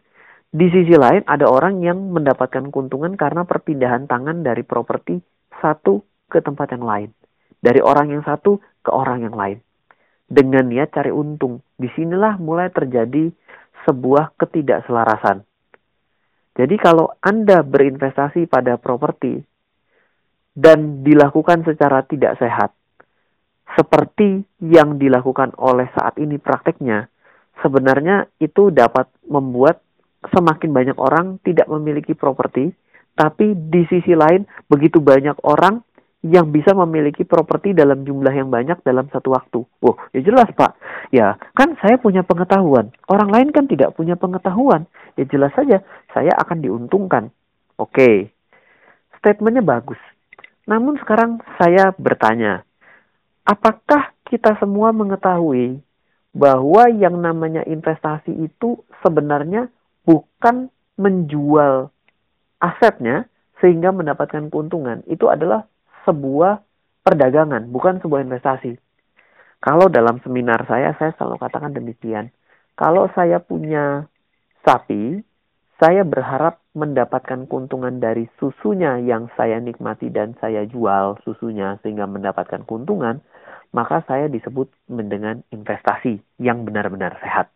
Di 0.55 0.71
sisi 0.71 0.95
lain 0.95 1.27
ada 1.27 1.47
orang 1.51 1.83
yang 1.83 1.99
mendapatkan 2.15 2.71
keuntungan 2.71 3.15
karena 3.19 3.43
perpindahan 3.47 4.07
tangan 4.07 4.43
dari 4.43 4.63
properti 4.67 5.19
satu 5.63 6.03
ke 6.31 6.43
tempat 6.43 6.75
yang 6.75 6.87
lain. 6.87 7.11
Dari 7.59 7.79
orang 7.83 8.11
yang 8.11 8.23
satu 8.27 8.59
ke 8.83 8.91
orang 8.91 9.27
yang 9.27 9.35
lain 9.35 9.59
dengan 10.29 10.67
niat 10.69 10.93
cari 10.93 11.13
untung. 11.13 11.61
Di 11.77 11.89
sinilah 11.93 12.41
mulai 12.41 12.73
terjadi 12.73 13.31
sebuah 13.85 14.37
ketidakselarasan. 14.41 15.45
Jadi 16.55 16.77
kalau 16.79 17.11
Anda 17.19 17.67
berinvestasi 17.67 18.47
pada 18.47 18.79
properti 18.79 19.43
dan 20.55 21.03
dilakukan 21.03 21.67
secara 21.67 22.07
tidak 22.07 22.39
sehat, 22.39 22.71
seperti 23.75 24.47
yang 24.63 25.03
dilakukan 25.03 25.51
oleh 25.59 25.91
saat 25.99 26.15
ini 26.23 26.39
prakteknya, 26.39 27.11
sebenarnya 27.59 28.31
itu 28.39 28.71
dapat 28.71 29.11
membuat 29.27 29.83
semakin 30.31 30.71
banyak 30.71 30.97
orang 30.97 31.43
tidak 31.43 31.67
memiliki 31.67 32.15
properti, 32.15 32.71
tapi 33.19 33.59
di 33.59 33.83
sisi 33.91 34.15
lain 34.15 34.47
begitu 34.71 35.03
banyak 35.03 35.35
orang 35.43 35.83
yang 36.25 36.49
bisa 36.49 36.73
memiliki 36.73 37.21
properti 37.29 37.77
dalam 37.77 38.01
jumlah 38.01 38.33
yang 38.33 38.49
banyak 38.49 38.81
dalam 38.81 39.05
satu 39.13 39.37
waktu. 39.37 39.61
Wah, 39.85 40.09
ya 40.17 40.25
jelas 40.25 40.49
Pak. 40.57 40.73
Ya, 41.13 41.37
kan 41.53 41.77
saya 41.85 42.01
punya 42.01 42.25
pengetahuan. 42.25 42.89
Orang 43.13 43.29
lain 43.29 43.53
kan 43.53 43.69
tidak 43.69 43.93
punya 43.93 44.17
pengetahuan. 44.17 44.89
Ya 45.21 45.29
jelas 45.29 45.53
saja 45.53 45.85
saya 46.17 46.33
akan 46.41 46.65
diuntungkan. 46.65 47.29
Oke, 47.77 48.33
statementnya 49.21 49.61
bagus. 49.61 50.01
Namun 50.65 50.97
sekarang 50.97 51.45
saya 51.61 51.93
bertanya, 51.93 52.65
apakah 53.45 54.17
kita 54.25 54.57
semua 54.57 54.97
mengetahui 54.97 55.85
bahwa 56.33 56.89
yang 56.89 57.21
namanya 57.21 57.69
investasi 57.69 58.33
itu 58.33 58.81
sebenarnya 59.05 59.69
bukan 60.09 60.73
menjual 60.97 61.93
asetnya 62.65 63.29
sehingga 63.61 63.93
mendapatkan 63.93 64.49
keuntungan. 64.49 65.05
Itu 65.05 65.29
adalah 65.29 65.69
sebuah 66.05 66.63
perdagangan, 67.05 67.69
bukan 67.69 68.01
sebuah 68.01 68.25
investasi. 68.25 68.81
Kalau 69.61 69.89
dalam 69.89 70.21
seminar 70.21 70.65
saya, 70.69 70.93
saya 71.01 71.17
selalu 71.17 71.41
katakan 71.41 71.73
demikian. 71.73 72.29
Kalau 72.77 73.09
saya 73.17 73.41
punya 73.41 74.05
sapi, 74.65 75.25
saya 75.81 76.05
berharap 76.05 76.61
mendapatkan 76.75 77.47
keuntungan 77.49 77.99
dari 78.03 78.29
susunya 78.37 78.99
yang 79.01 79.31
saya 79.35 79.59
nikmati 79.59 80.11
dan 80.11 80.37
saya 80.43 80.67
jual 80.69 81.19
susunya 81.23 81.79
sehingga 81.81 82.05
mendapatkan 82.05 82.67
keuntungan, 82.67 83.25
maka 83.75 84.03
saya 84.07 84.31
disebut 84.31 84.71
dengan 84.87 85.43
investasi 85.51 86.23
yang 86.39 86.63
benar-benar 86.63 87.19
sehat. 87.19 87.51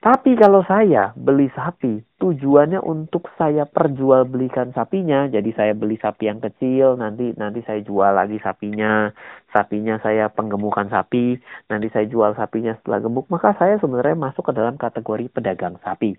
Tapi 0.00 0.32
kalau 0.32 0.64
saya 0.64 1.12
beli 1.12 1.52
sapi, 1.52 2.00
tujuannya 2.16 2.80
untuk 2.80 3.28
saya 3.36 3.68
perjualbelikan 3.68 4.72
sapinya. 4.72 5.28
Jadi 5.28 5.52
saya 5.52 5.76
beli 5.76 6.00
sapi 6.00 6.24
yang 6.24 6.40
kecil, 6.40 6.96
nanti 6.96 7.36
nanti 7.36 7.60
saya 7.68 7.84
jual 7.84 8.08
lagi 8.08 8.40
sapinya. 8.40 9.12
Sapinya 9.52 10.00
saya 10.00 10.32
penggemukan 10.32 10.88
sapi, 10.88 11.36
nanti 11.68 11.92
saya 11.92 12.08
jual 12.08 12.32
sapinya 12.32 12.72
setelah 12.80 13.04
gemuk. 13.04 13.28
Maka 13.28 13.52
saya 13.60 13.76
sebenarnya 13.76 14.16
masuk 14.16 14.48
ke 14.48 14.52
dalam 14.56 14.80
kategori 14.80 15.28
pedagang 15.36 15.76
sapi. 15.84 16.16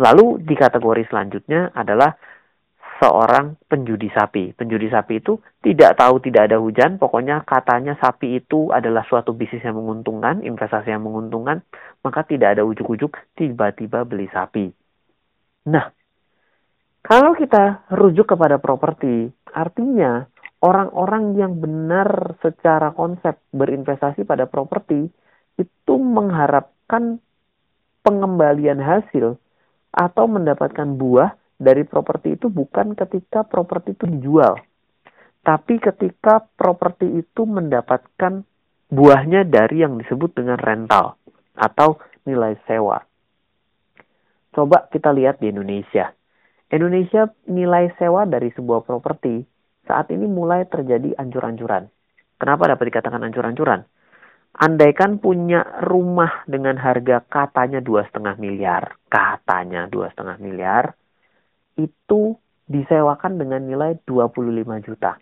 Lalu 0.00 0.40
di 0.40 0.56
kategori 0.56 1.12
selanjutnya 1.12 1.76
adalah 1.76 2.16
seorang 3.02 3.58
penjudi 3.66 4.14
sapi. 4.14 4.54
Penjudi 4.54 4.86
sapi 4.86 5.18
itu 5.18 5.42
tidak 5.58 5.98
tahu 5.98 6.22
tidak 6.22 6.46
ada 6.46 6.62
hujan, 6.62 7.02
pokoknya 7.02 7.42
katanya 7.42 7.98
sapi 7.98 8.38
itu 8.38 8.70
adalah 8.70 9.02
suatu 9.10 9.34
bisnis 9.34 9.66
yang 9.66 9.74
menguntungkan, 9.74 10.46
investasi 10.46 10.94
yang 10.94 11.02
menguntungkan, 11.02 11.66
maka 12.06 12.22
tidak 12.22 12.54
ada 12.54 12.62
ujuk-ujuk 12.62 13.18
tiba-tiba 13.34 14.06
beli 14.06 14.30
sapi. 14.30 14.70
Nah, 15.66 15.90
kalau 17.02 17.34
kita 17.34 17.90
rujuk 17.90 18.30
kepada 18.30 18.62
properti, 18.62 19.34
artinya 19.50 20.22
orang-orang 20.62 21.34
yang 21.34 21.58
benar 21.58 22.38
secara 22.38 22.94
konsep 22.94 23.34
berinvestasi 23.50 24.22
pada 24.22 24.46
properti 24.46 25.10
itu 25.58 25.94
mengharapkan 25.98 27.18
pengembalian 28.06 28.78
hasil 28.78 29.34
atau 29.90 30.24
mendapatkan 30.30 30.86
buah 30.94 31.41
dari 31.62 31.86
properti 31.86 32.34
itu 32.34 32.50
bukan 32.50 32.98
ketika 32.98 33.46
properti 33.46 33.94
itu 33.94 34.10
dijual, 34.10 34.58
tapi 35.46 35.78
ketika 35.78 36.42
properti 36.58 37.06
itu 37.22 37.46
mendapatkan 37.46 38.42
buahnya 38.90 39.46
dari 39.46 39.86
yang 39.86 39.96
disebut 40.02 40.34
dengan 40.34 40.58
rental 40.58 41.14
atau 41.54 42.02
nilai 42.26 42.58
sewa. 42.66 42.98
Coba 44.52 44.90
kita 44.90 45.14
lihat 45.14 45.38
di 45.38 45.48
Indonesia. 45.48 46.10
Indonesia 46.68 47.30
nilai 47.46 47.94
sewa 47.96 48.26
dari 48.26 48.50
sebuah 48.52 48.82
properti 48.82 49.46
saat 49.86 50.10
ini 50.10 50.26
mulai 50.26 50.66
terjadi 50.66 51.14
ancur-ancuran. 51.16 51.86
Kenapa 52.36 52.68
dapat 52.68 52.84
dikatakan 52.90 53.22
ancur-ancuran? 53.22 53.86
andaikan 54.52 55.16
punya 55.16 55.64
rumah 55.80 56.44
dengan 56.44 56.76
harga 56.76 57.24
katanya 57.24 57.80
dua 57.80 58.04
setengah 58.04 58.36
miliar, 58.36 59.00
katanya 59.08 59.88
dua 59.88 60.12
setengah 60.12 60.36
miliar, 60.36 60.92
itu 61.76 62.36
disewakan 62.68 63.36
dengan 63.36 63.64
nilai 63.64 64.00
25 64.08 64.86
juta. 64.86 65.18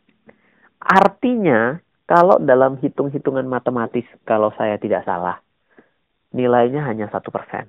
Artinya, 0.80 1.76
kalau 2.08 2.40
dalam 2.42 2.78
hitung-hitungan 2.80 3.46
matematis, 3.46 4.06
kalau 4.26 4.50
saya 4.56 4.80
tidak 4.80 5.06
salah, 5.06 5.38
nilainya 6.34 6.86
hanya 6.86 7.10
satu 7.10 7.30
persen. 7.30 7.68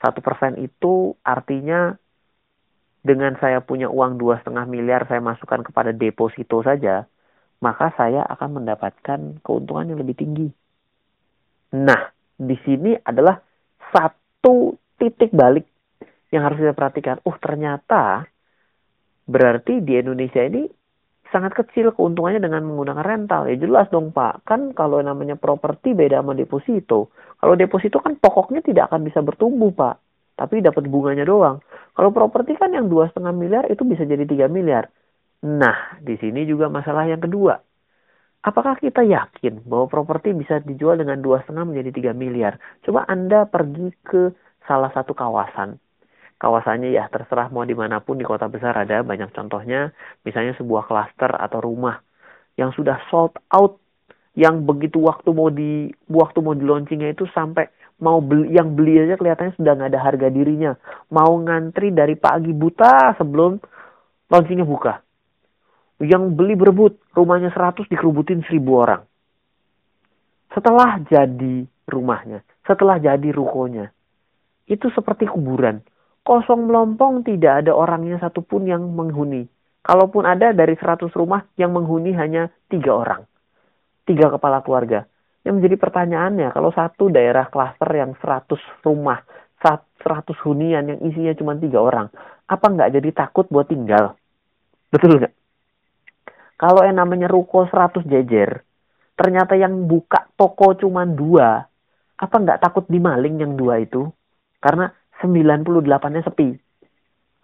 Satu 0.00 0.20
persen 0.20 0.60
itu 0.60 1.16
artinya 1.24 1.96
dengan 3.04 3.36
saya 3.36 3.60
punya 3.60 3.88
uang 3.92 4.16
dua 4.16 4.40
setengah 4.40 4.64
miliar 4.64 5.04
saya 5.04 5.20
masukkan 5.20 5.60
kepada 5.60 5.92
deposito 5.92 6.64
saja, 6.64 7.04
maka 7.60 7.92
saya 7.96 8.24
akan 8.28 8.60
mendapatkan 8.64 9.40
keuntungan 9.44 9.92
yang 9.92 10.00
lebih 10.00 10.16
tinggi. 10.16 10.48
Nah, 11.76 12.12
di 12.36 12.56
sini 12.64 12.96
adalah 13.04 13.40
satu 13.92 14.76
titik 14.96 15.32
balik 15.32 15.68
yang 16.34 16.42
harus 16.42 16.58
kita 16.58 16.74
perhatikan. 16.74 17.22
Oh, 17.22 17.38
ternyata 17.38 18.26
berarti 19.30 19.78
di 19.78 19.94
Indonesia 19.94 20.42
ini 20.42 20.66
sangat 21.30 21.54
kecil 21.54 21.94
keuntungannya 21.94 22.42
dengan 22.42 22.66
menggunakan 22.66 23.02
rental. 23.06 23.46
Ya 23.46 23.56
jelas 23.58 23.86
dong 23.94 24.10
Pak, 24.10 24.42
kan 24.42 24.74
kalau 24.74 24.98
namanya 24.98 25.38
properti 25.38 25.94
beda 25.94 26.22
sama 26.22 26.34
deposito. 26.34 27.14
Kalau 27.38 27.54
deposito 27.54 28.02
kan 28.02 28.18
pokoknya 28.18 28.66
tidak 28.66 28.90
akan 28.90 29.06
bisa 29.06 29.22
bertumbuh 29.22 29.70
Pak, 29.70 29.94
tapi 30.34 30.62
dapat 30.62 30.90
bunganya 30.90 31.22
doang. 31.22 31.62
Kalau 31.94 32.10
properti 32.10 32.58
kan 32.58 32.74
yang 32.74 32.90
dua 32.90 33.06
setengah 33.10 33.30
miliar 33.30 33.64
itu 33.70 33.86
bisa 33.86 34.02
jadi 34.02 34.26
3 34.26 34.50
miliar. 34.50 34.90
Nah, 35.46 35.98
di 36.02 36.18
sini 36.18 36.42
juga 36.42 36.66
masalah 36.66 37.06
yang 37.06 37.22
kedua. 37.22 37.54
Apakah 38.44 38.76
kita 38.76 39.00
yakin 39.00 39.64
bahwa 39.64 39.88
properti 39.88 40.36
bisa 40.36 40.60
dijual 40.60 41.00
dengan 41.00 41.22
dua 41.22 41.40
setengah 41.44 41.64
menjadi 41.64 42.12
3 42.12 42.18
miliar? 42.18 42.60
Coba 42.84 43.06
Anda 43.08 43.48
pergi 43.48 43.88
ke 44.04 44.34
salah 44.68 44.92
satu 44.92 45.16
kawasan. 45.16 45.80
Kawasannya 46.44 46.92
ya 46.92 47.08
terserah 47.08 47.48
mau 47.48 47.64
di 47.64 47.72
mana 47.72 48.04
pun 48.04 48.20
di 48.20 48.26
kota 48.28 48.52
besar 48.52 48.76
ada 48.76 49.00
banyak 49.00 49.32
contohnya. 49.32 49.96
Misalnya 50.28 50.52
sebuah 50.60 50.84
klaster 50.84 51.32
atau 51.32 51.64
rumah 51.64 52.04
yang 52.60 52.68
sudah 52.76 53.00
sold 53.08 53.32
out 53.48 53.80
yang 54.36 54.68
begitu 54.68 55.00
waktu 55.00 55.32
mau 55.32 55.48
di 55.48 55.88
waktu 56.12 56.38
mau 56.44 56.52
di 56.52 56.68
launchingnya 56.68 57.16
itu 57.16 57.24
sampai 57.32 57.72
mau 58.04 58.20
beli 58.20 58.52
yang 58.52 58.76
beli 58.76 59.00
aja 59.00 59.16
kelihatannya 59.16 59.56
sudah 59.56 59.72
nggak 59.78 59.90
ada 59.94 60.02
harga 60.02 60.26
dirinya 60.26 60.74
mau 61.14 61.38
ngantri 61.38 61.94
dari 61.94 62.18
pagi 62.18 62.50
buta 62.50 63.14
sebelum 63.14 63.62
launchingnya 64.26 64.66
buka 64.66 65.04
yang 66.02 66.34
beli 66.34 66.58
berebut, 66.58 66.98
rumahnya 67.14 67.54
100 67.54 67.86
dikerubutin 67.86 68.42
1000 68.42 68.66
orang. 68.74 69.02
Setelah 70.50 70.98
jadi 71.06 71.66
rumahnya, 71.86 72.42
setelah 72.66 72.98
jadi 72.98 73.28
rukonya, 73.30 73.90
itu 74.66 74.86
seperti 74.90 75.26
kuburan. 75.30 75.82
Kosong 76.24 76.72
melompong 76.72 77.20
tidak 77.20 77.60
ada 77.60 77.76
orangnya 77.76 78.16
satupun 78.16 78.64
yang 78.64 78.80
menghuni. 78.96 79.44
Kalaupun 79.84 80.24
ada 80.24 80.56
dari 80.56 80.72
100 80.72 81.12
rumah 81.12 81.44
yang 81.60 81.76
menghuni 81.76 82.16
hanya 82.16 82.48
tiga 82.72 82.96
orang. 82.96 83.28
Tiga 84.08 84.32
kepala 84.32 84.64
keluarga. 84.64 85.04
Yang 85.44 85.54
menjadi 85.60 85.76
pertanyaannya, 85.76 86.48
kalau 86.56 86.72
satu 86.72 87.12
daerah 87.12 87.52
klaster 87.52 87.92
yang 87.92 88.16
100 88.16 88.56
rumah, 88.80 89.20
100 89.60 90.32
hunian 90.48 90.88
yang 90.88 91.00
isinya 91.04 91.36
cuma 91.36 91.52
tiga 91.60 91.84
orang, 91.84 92.08
apa 92.48 92.66
nggak 92.72 92.96
jadi 92.96 93.10
takut 93.12 93.44
buat 93.52 93.68
tinggal? 93.68 94.16
Betul 94.88 95.20
nggak? 95.20 95.34
Kalau 96.56 96.80
yang 96.88 96.96
namanya 96.96 97.28
ruko 97.28 97.68
100 97.68 98.08
jejer, 98.08 98.64
ternyata 99.12 99.60
yang 99.60 99.84
buka 99.84 100.32
toko 100.32 100.72
cuma 100.72 101.04
dua, 101.04 101.60
apa 102.16 102.36
nggak 102.40 102.64
takut 102.64 102.88
dimaling 102.88 103.36
yang 103.44 103.52
dua 103.52 103.84
itu? 103.84 104.08
Karena 104.64 104.88
98-nya 105.24 106.20
sepi. 106.20 106.52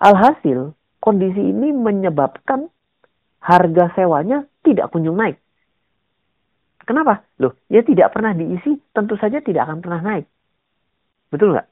Alhasil, 0.01 0.77
kondisi 1.01 1.41
ini 1.41 1.73
menyebabkan 1.73 2.69
harga 3.41 3.89
sewanya 3.97 4.45
tidak 4.61 4.93
kunjung 4.93 5.17
naik. 5.17 5.41
Kenapa? 6.85 7.25
Loh, 7.41 7.57
ya 7.73 7.81
tidak 7.81 8.13
pernah 8.13 8.37
diisi, 8.37 8.77
tentu 8.93 9.17
saja 9.17 9.41
tidak 9.41 9.65
akan 9.69 9.81
pernah 9.81 10.01
naik. 10.05 10.29
Betul 11.33 11.57
nggak? 11.57 11.69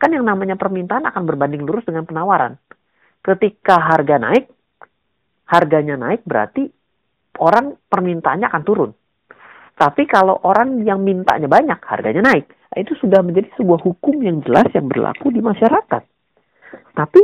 Kan 0.00 0.16
yang 0.16 0.24
namanya 0.24 0.56
permintaan 0.56 1.04
akan 1.04 1.22
berbanding 1.28 1.68
lurus 1.68 1.84
dengan 1.84 2.08
penawaran. 2.08 2.56
Ketika 3.20 3.76
harga 3.76 4.16
naik, 4.16 4.48
harganya 5.44 6.00
naik 6.00 6.24
berarti 6.24 6.72
orang 7.36 7.76
permintaannya 7.90 8.48
akan 8.48 8.62
turun. 8.64 8.90
Tapi 9.80 10.04
kalau 10.04 10.36
orang 10.44 10.84
yang 10.84 11.00
mintanya 11.00 11.48
banyak, 11.48 11.80
harganya 11.88 12.20
naik. 12.20 12.52
Nah, 12.68 12.78
itu 12.84 12.92
sudah 13.00 13.24
menjadi 13.24 13.48
sebuah 13.56 13.80
hukum 13.80 14.20
yang 14.20 14.44
jelas 14.44 14.68
yang 14.76 14.92
berlaku 14.92 15.32
di 15.32 15.40
masyarakat. 15.40 16.04
Tapi 16.92 17.20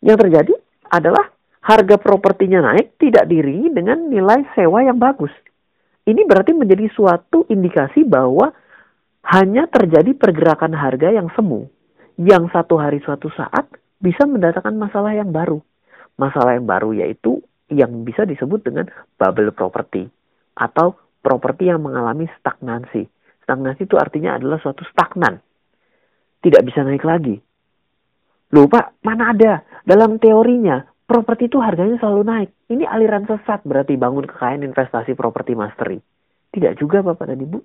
yang 0.00 0.16
terjadi 0.16 0.56
adalah 0.88 1.28
harga 1.68 2.00
propertinya 2.00 2.72
naik 2.72 2.96
tidak 2.96 3.28
diringi 3.28 3.68
dengan 3.76 4.08
nilai 4.08 4.40
sewa 4.56 4.80
yang 4.80 4.96
bagus. 4.96 5.30
Ini 6.08 6.24
berarti 6.24 6.56
menjadi 6.56 6.88
suatu 6.96 7.44
indikasi 7.52 8.08
bahwa 8.08 8.56
hanya 9.28 9.68
terjadi 9.68 10.16
pergerakan 10.16 10.72
harga 10.72 11.12
yang 11.12 11.28
semu. 11.36 11.68
Yang 12.16 12.48
satu 12.56 12.80
hari 12.80 13.04
suatu 13.04 13.28
saat 13.36 13.68
bisa 14.00 14.24
mendatangkan 14.24 14.72
masalah 14.80 15.12
yang 15.12 15.28
baru. 15.28 15.60
Masalah 16.16 16.56
yang 16.56 16.64
baru 16.64 16.96
yaitu 16.96 17.44
yang 17.68 18.08
bisa 18.08 18.24
disebut 18.24 18.64
dengan 18.64 18.88
bubble 19.20 19.52
property 19.52 20.08
atau 20.56 20.96
properti 21.20 21.68
yang 21.68 21.82
mengalami 21.82 22.26
stagnansi. 22.38 23.04
Stagnansi 23.44 23.84
itu 23.84 23.96
artinya 23.96 24.36
adalah 24.36 24.60
suatu 24.60 24.84
stagnan. 24.88 25.40
Tidak 26.38 26.62
bisa 26.62 26.86
naik 26.86 27.02
lagi. 27.02 27.36
Loh 28.54 28.64
Pak, 28.70 29.04
mana 29.04 29.34
ada? 29.34 29.60
Dalam 29.84 30.16
teorinya, 30.16 30.80
properti 31.04 31.52
itu 31.52 31.60
harganya 31.60 32.00
selalu 32.00 32.22
naik. 32.24 32.50
Ini 32.68 32.84
aliran 32.84 33.24
sesat 33.28 33.64
berarti 33.64 33.96
bangun 33.96 34.24
kekayaan 34.24 34.64
investasi 34.64 35.12
properti 35.16 35.52
mastery. 35.52 35.98
Tidak 36.48 36.76
juga 36.80 37.04
Bapak 37.04 37.28
dan 37.28 37.40
Ibu. 37.44 37.58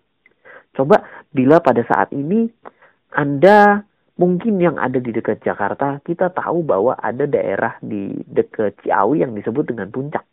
Coba 0.73 1.05
bila 1.29 1.61
pada 1.61 1.85
saat 1.85 2.11
ini 2.11 2.49
Anda 3.13 3.85
mungkin 4.17 4.57
yang 4.57 4.75
ada 4.81 4.97
di 4.97 5.13
dekat 5.13 5.45
Jakarta, 5.45 6.01
kita 6.01 6.33
tahu 6.33 6.65
bahwa 6.65 6.97
ada 6.97 7.29
daerah 7.29 7.77
di 7.79 8.11
dekat 8.25 8.81
Ciawi 8.81 9.21
yang 9.21 9.37
disebut 9.37 9.69
dengan 9.69 9.89
puncak. 9.93 10.25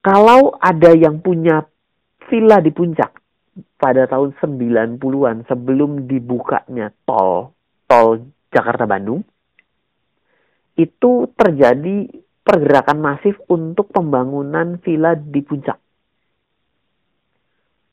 Kalau 0.00 0.56
ada 0.56 0.96
yang 0.96 1.20
punya 1.20 1.60
villa 2.32 2.56
di 2.64 2.72
puncak 2.72 3.20
pada 3.76 4.08
tahun 4.08 4.32
90-an 4.40 5.44
sebelum 5.44 6.08
dibukanya 6.08 6.88
tol, 7.04 7.52
tol 7.84 8.24
Jakarta-Bandung, 8.48 9.20
itu 10.80 11.10
terjadi 11.36 12.08
pergerakan 12.40 12.98
masif 13.04 13.36
untuk 13.52 13.92
pembangunan 13.92 14.80
villa 14.80 15.12
di 15.12 15.44
puncak. 15.44 15.76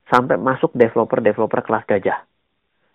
Sampai 0.08 0.40
masuk 0.40 0.72
developer-developer 0.72 1.68
kelas 1.68 1.84
gajah. 1.84 2.24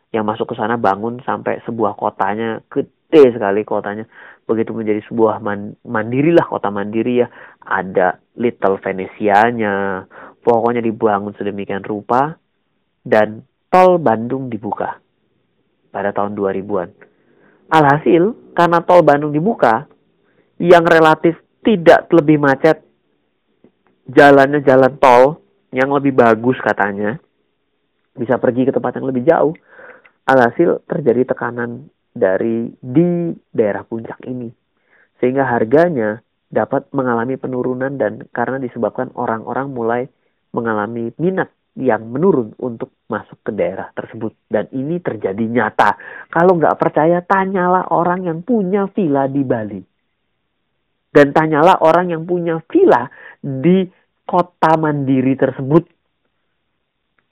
Yang 0.09 0.25
masuk 0.25 0.47
ke 0.49 0.55
sana 0.57 0.81
bangun 0.81 1.21
sampai 1.29 1.61
sebuah 1.69 2.01
kotanya 2.01 2.65
gede 2.73 3.37
sekali 3.37 3.69
kotanya. 3.69 4.09
Begitu 4.49 4.73
menjadi 4.73 5.05
sebuah 5.05 5.45
man, 5.45 5.77
mandiri 5.85 6.33
kota 6.41 6.73
mandiri 6.73 7.21
ya. 7.21 7.29
Ada 7.61 8.17
Little 8.39 8.81
Venesianya 8.81 10.07
pokoknya 10.41 10.81
dibangun 10.81 11.37
sedemikian 11.37 11.85
rupa 11.85 12.37
dan 13.05 13.45
tol 13.69 14.01
Bandung 14.01 14.49
dibuka 14.49 14.99
pada 15.93 16.11
tahun 16.17 16.33
2000-an 16.33 17.13
Alhasil, 17.73 18.53
karena 18.53 18.85
tol 18.85 19.01
Bandung 19.01 19.33
dibuka, 19.33 19.89
yang 20.61 20.85
relatif 20.85 21.41
tidak 21.65 22.05
lebih 22.13 22.37
macet, 22.37 22.85
jalannya 24.13 24.61
jalan 24.61 24.93
tol 25.01 25.41
yang 25.73 25.89
lebih 25.89 26.13
bagus 26.13 26.61
katanya, 26.61 27.17
bisa 28.13 28.37
pergi 28.37 28.69
ke 28.69 28.77
tempat 28.77 29.01
yang 29.01 29.09
lebih 29.09 29.25
jauh. 29.25 29.57
Alhasil 30.29 30.85
terjadi 30.85 31.33
tekanan 31.33 31.89
dari 32.13 32.69
di 32.77 33.33
daerah 33.49 33.89
puncak 33.89 34.21
ini. 34.29 34.53
Sehingga 35.17 35.49
harganya 35.49 36.21
dapat 36.53 36.93
mengalami 36.93 37.41
penurunan 37.41 37.97
dan 37.97 38.29
karena 38.29 38.61
disebabkan 38.61 39.09
orang-orang 39.17 39.73
mulai 39.73 40.03
mengalami 40.53 41.09
minat 41.17 41.49
yang 41.73 42.05
menurun 42.13 42.53
untuk 42.61 42.93
masuk 43.09 43.41
ke 43.41 43.57
daerah 43.57 43.89
tersebut. 43.97 44.37
Dan 44.45 44.69
ini 44.77 45.01
terjadi 45.01 45.41
nyata. 45.41 45.97
Kalau 46.29 46.61
nggak 46.61 46.77
percaya, 46.77 47.25
tanyalah 47.25 47.89
orang 47.89 48.29
yang 48.29 48.45
punya 48.45 48.85
villa 48.93 49.25
di 49.25 49.41
Bali. 49.41 49.81
Dan 51.13 51.33
tanyalah 51.33 51.81
orang 51.81 52.13
yang 52.13 52.29
punya 52.29 52.61
villa 52.69 53.09
di 53.41 53.89
kota 54.29 54.77
mandiri 54.77 55.33
tersebut. 55.33 55.89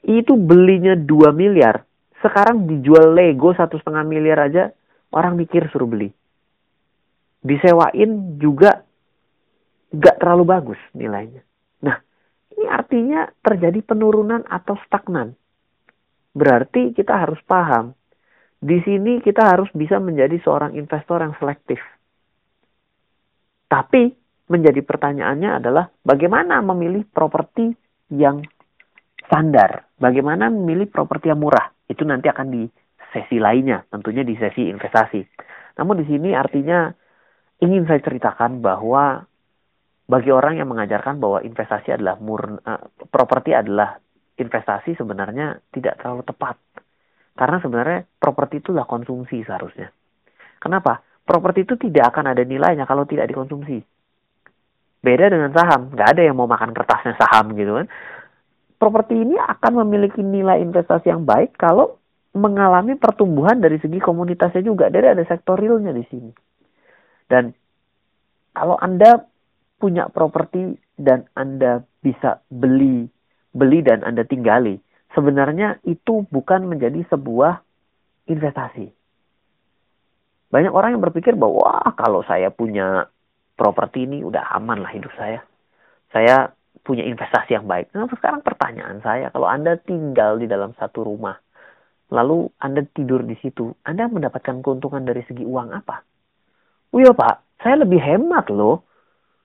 Itu 0.01 0.33
belinya 0.33 0.97
2 0.97 1.29
miliar. 1.29 1.85
Sekarang 2.21 2.65
dijual 2.65 3.13
Lego 3.13 3.53
satu 3.53 3.77
setengah 3.77 4.05
miliar 4.05 4.49
aja, 4.49 4.73
orang 5.13 5.37
mikir 5.37 5.69
suruh 5.69 5.89
beli. 5.89 6.09
Disewain 7.41 8.37
juga 8.37 8.85
nggak 9.91 10.19
terlalu 10.23 10.43
bagus 10.47 10.81
nilainya. 10.95 11.43
Nah, 11.83 11.99
ini 12.55 12.65
artinya 12.67 13.27
terjadi 13.43 13.83
penurunan 13.83 14.47
atau 14.47 14.79
stagnan. 14.87 15.35
Berarti 16.31 16.95
kita 16.95 17.27
harus 17.27 17.39
paham, 17.43 17.91
di 18.61 18.79
sini 18.87 19.19
kita 19.19 19.51
harus 19.51 19.67
bisa 19.75 19.99
menjadi 19.99 20.39
seorang 20.39 20.79
investor 20.79 21.19
yang 21.19 21.35
selektif. 21.41 21.81
Tapi 23.67 24.13
menjadi 24.51 24.83
pertanyaannya 24.83 25.63
adalah 25.63 25.87
bagaimana 26.03 26.59
memilih 26.59 27.07
properti 27.07 27.71
yang 28.11 28.43
standar, 29.27 29.87
bagaimana 29.95 30.51
memilih 30.51 30.91
properti 30.91 31.31
yang 31.31 31.39
murah. 31.39 31.71
Itu 31.87 32.03
nanti 32.03 32.27
akan 32.27 32.47
di 32.51 32.63
sesi 33.11 33.39
lainnya, 33.39 33.83
tentunya 33.87 34.23
di 34.23 34.35
sesi 34.35 34.67
investasi. 34.67 35.23
Namun 35.79 36.03
di 36.03 36.05
sini 36.07 36.35
artinya 36.35 36.91
ingin 37.63 37.87
saya 37.87 38.03
ceritakan 38.03 38.59
bahwa 38.59 39.23
bagi 40.11 40.27
orang 40.27 40.59
yang 40.59 40.67
mengajarkan 40.67 41.23
bahwa 41.23 41.39
investasi 41.39 41.95
adalah 41.95 42.19
murni, 42.19 42.59
uh, 42.67 42.83
properti 43.07 43.55
adalah 43.55 43.95
investasi 44.35 44.99
sebenarnya 44.99 45.55
tidak 45.71 46.03
terlalu 46.03 46.27
tepat. 46.27 46.59
Karena 47.31 47.63
sebenarnya 47.63 48.03
properti 48.19 48.59
itulah 48.59 48.83
konsumsi 48.83 49.39
seharusnya. 49.47 49.87
Kenapa? 50.59 50.99
Properti 51.23 51.63
itu 51.63 51.79
tidak 51.79 52.11
akan 52.11 52.35
ada 52.35 52.43
nilainya 52.43 52.83
kalau 52.83 53.07
tidak 53.07 53.31
dikonsumsi. 53.31 53.79
Beda 54.99 55.31
dengan 55.31 55.55
saham, 55.55 55.95
nggak 55.95 56.09
ada 56.11 56.21
yang 56.27 56.35
mau 56.35 56.45
makan 56.45 56.75
kertasnya 56.75 57.15
saham 57.15 57.55
gitu 57.55 57.71
kan. 57.79 57.87
Properti 58.75 59.15
ini 59.15 59.39
akan 59.39 59.87
memiliki 59.87 60.19
nilai 60.19 60.59
investasi 60.59 61.07
yang 61.07 61.23
baik 61.23 61.55
kalau 61.55 61.95
mengalami 62.35 62.99
pertumbuhan 62.99 63.63
dari 63.63 63.79
segi 63.79 63.97
komunitasnya 64.03 64.59
juga. 64.59 64.91
Dari 64.91 65.07
ada 65.07 65.23
sektor 65.23 65.55
realnya 65.55 65.95
di 65.95 66.03
sini. 66.11 66.31
Dan 67.31 67.55
kalau 68.51 68.75
Anda 68.75 69.30
punya 69.81 70.05
properti 70.13 70.77
dan 70.93 71.25
Anda 71.33 71.81
bisa 72.05 72.45
beli, 72.53 73.09
beli 73.49 73.81
dan 73.81 74.05
Anda 74.05 74.21
tinggali, 74.21 74.77
sebenarnya 75.17 75.81
itu 75.89 76.29
bukan 76.29 76.69
menjadi 76.69 77.01
sebuah 77.09 77.65
investasi. 78.29 78.93
Banyak 80.51 80.73
orang 80.75 80.99
yang 80.99 81.03
berpikir 81.03 81.33
bahwa 81.33 81.81
Wah, 81.81 81.91
kalau 81.97 82.21
saya 82.27 82.53
punya 82.53 83.09
properti 83.57 84.05
ini 84.05 84.21
udah 84.21 84.53
aman 84.57 84.83
lah 84.85 84.91
hidup 84.93 85.11
saya. 85.17 85.41
Saya 86.11 86.51
punya 86.83 87.07
investasi 87.07 87.55
yang 87.55 87.65
baik. 87.69 87.93
Nah, 87.95 88.09
sekarang 88.09 88.43
pertanyaan 88.43 88.99
saya, 88.99 89.31
kalau 89.31 89.47
Anda 89.47 89.79
tinggal 89.79 90.41
di 90.41 90.49
dalam 90.49 90.75
satu 90.75 91.07
rumah, 91.07 91.39
lalu 92.11 92.51
Anda 92.59 92.83
tidur 92.83 93.23
di 93.23 93.37
situ, 93.39 93.71
Anda 93.87 94.11
mendapatkan 94.11 94.59
keuntungan 94.59 95.07
dari 95.07 95.23
segi 95.23 95.45
uang 95.47 95.71
apa? 95.71 96.03
Oh 96.91 96.99
iya 96.99 97.15
Pak, 97.15 97.63
saya 97.63 97.79
lebih 97.87 98.01
hemat 98.03 98.51
loh 98.51 98.90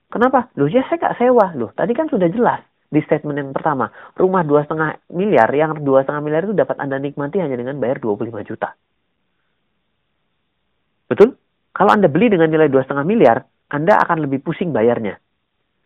Kenapa? 0.06 0.48
Loh 0.54 0.70
ya 0.70 0.86
saya 0.86 1.02
gak 1.02 1.18
sewa. 1.18 1.52
Loh 1.58 1.74
tadi 1.74 1.92
kan 1.92 2.06
sudah 2.06 2.30
jelas 2.30 2.62
di 2.86 3.02
statement 3.02 3.38
yang 3.38 3.50
pertama. 3.50 3.90
Rumah 4.14 4.42
dua 4.46 4.62
setengah 4.64 5.02
miliar, 5.10 5.50
yang 5.50 5.82
dua 5.82 6.06
setengah 6.06 6.22
miliar 6.22 6.42
itu 6.46 6.54
dapat 6.54 6.78
Anda 6.78 7.02
nikmati 7.02 7.42
hanya 7.42 7.58
dengan 7.58 7.76
bayar 7.82 7.98
25 7.98 8.46
juta. 8.46 8.74
Betul? 11.06 11.34
Kalau 11.74 11.90
Anda 11.92 12.08
beli 12.08 12.32
dengan 12.32 12.48
nilai 12.48 12.70
dua 12.70 12.86
setengah 12.86 13.06
miliar, 13.06 13.44
Anda 13.68 13.98
akan 14.00 14.24
lebih 14.24 14.42
pusing 14.42 14.70
bayarnya. 14.70 15.18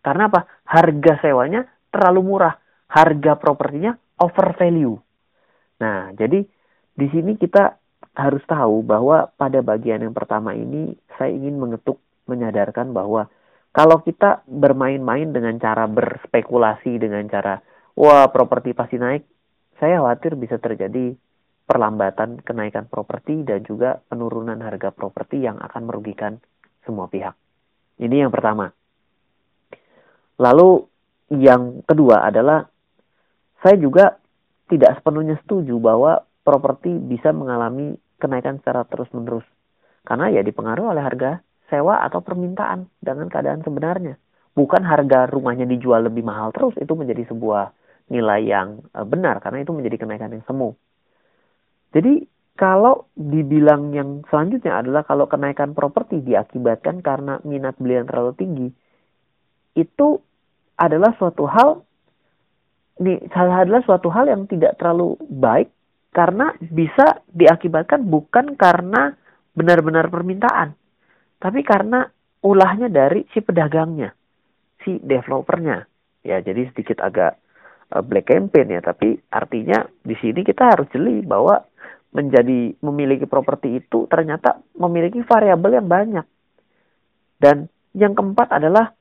Karena 0.01 0.29
apa? 0.29 0.47
Harga 0.69 1.21
sewanya 1.21 1.67
terlalu 1.93 2.21
murah. 2.25 2.57
Harga 2.91 3.37
propertinya 3.37 3.97
over 4.21 4.55
value. 4.57 4.97
Nah, 5.81 6.13
jadi 6.13 6.45
di 6.95 7.07
sini 7.09 7.37
kita 7.41 7.81
harus 8.17 8.43
tahu 8.45 8.83
bahwa 8.85 9.31
pada 9.39 9.63
bagian 9.63 10.03
yang 10.03 10.13
pertama 10.13 10.53
ini 10.53 10.93
saya 11.17 11.31
ingin 11.33 11.57
mengetuk 11.57 12.03
menyadarkan 12.27 12.91
bahwa 12.91 13.31
kalau 13.71 14.03
kita 14.03 14.43
bermain-main 14.51 15.31
dengan 15.31 15.55
cara 15.63 15.87
berspekulasi 15.87 16.99
dengan 16.99 17.23
cara 17.31 17.63
wah 17.95 18.27
properti 18.31 18.75
pasti 18.75 18.99
naik, 18.99 19.23
saya 19.79 20.03
khawatir 20.03 20.35
bisa 20.35 20.59
terjadi 20.59 21.15
perlambatan 21.71 22.43
kenaikan 22.43 22.91
properti 22.91 23.47
dan 23.47 23.63
juga 23.63 24.03
penurunan 24.11 24.59
harga 24.59 24.91
properti 24.91 25.47
yang 25.47 25.63
akan 25.63 25.87
merugikan 25.87 26.43
semua 26.83 27.07
pihak. 27.07 27.39
Ini 28.03 28.27
yang 28.27 28.35
pertama. 28.35 28.75
Lalu 30.41 30.83
yang 31.31 31.87
kedua 31.87 32.27
adalah 32.27 32.67
saya 33.63 33.77
juga 33.79 34.19
tidak 34.67 34.99
sepenuhnya 34.99 35.39
setuju 35.47 35.79
bahwa 35.79 36.27
properti 36.43 36.91
bisa 36.97 37.31
mengalami 37.31 37.95
kenaikan 38.19 38.59
secara 38.59 38.83
terus-menerus. 38.89 39.47
Karena 40.03 40.33
ya 40.33 40.43
dipengaruhi 40.43 40.91
oleh 40.91 41.05
harga 41.05 41.39
sewa 41.71 42.03
atau 42.05 42.21
permintaan 42.21 42.91
dengan 42.99 43.31
keadaan 43.31 43.63
sebenarnya. 43.63 44.19
Bukan 44.53 44.83
harga 44.83 45.31
rumahnya 45.31 45.65
dijual 45.65 46.11
lebih 46.11 46.27
mahal 46.27 46.51
terus 46.51 46.75
itu 46.77 46.93
menjadi 46.99 47.31
sebuah 47.31 47.71
nilai 48.11 48.41
yang 48.45 48.83
eh, 48.93 49.07
benar 49.07 49.39
karena 49.39 49.63
itu 49.63 49.73
menjadi 49.73 49.97
kenaikan 50.03 50.35
yang 50.35 50.45
semu. 50.45 50.75
Jadi 51.95 52.27
kalau 52.59 53.09
dibilang 53.17 53.95
yang 53.97 54.21
selanjutnya 54.29 54.85
adalah 54.85 55.07
kalau 55.07 55.25
kenaikan 55.31 55.73
properti 55.73 56.21
diakibatkan 56.21 57.01
karena 57.01 57.41
minat 57.47 57.79
beli 57.81 57.97
yang 57.97 58.05
terlalu 58.11 58.37
tinggi, 58.37 58.69
itu 59.79 60.21
adalah 60.77 61.17
suatu 61.17 61.49
hal 61.49 61.81
ini 63.01 63.17
adalah 63.33 63.81
suatu 63.81 64.13
hal 64.13 64.29
yang 64.29 64.45
tidak 64.45 64.77
terlalu 64.77 65.17
baik 65.25 65.73
karena 66.13 66.53
bisa 66.61 67.25
diakibatkan 67.33 68.05
bukan 68.05 68.61
karena 68.61 69.17
benar-benar 69.57 70.13
permintaan, 70.13 70.77
tapi 71.41 71.65
karena 71.65 72.05
ulahnya 72.45 72.93
dari 72.93 73.25
si 73.33 73.41
pedagangnya, 73.41 74.13
si 74.85 75.01
developernya. 75.01 75.89
Ya, 76.21 76.45
jadi 76.45 76.69
sedikit 76.69 77.01
agak 77.01 77.41
uh, 77.97 78.05
black 78.05 78.29
campaign 78.29 78.77
ya, 78.77 78.81
tapi 78.85 79.17
artinya 79.33 79.89
di 80.05 80.13
sini 80.21 80.45
kita 80.45 80.77
harus 80.77 80.87
jeli 80.93 81.25
bahwa 81.25 81.65
menjadi 82.13 82.77
memiliki 82.85 83.25
properti 83.25 83.81
itu 83.81 84.05
ternyata 84.11 84.61
memiliki 84.77 85.25
variabel 85.25 85.81
yang 85.81 85.89
banyak. 85.89 86.27
Dan 87.41 87.73
yang 87.97 88.13
keempat 88.13 88.53
adalah 88.53 88.93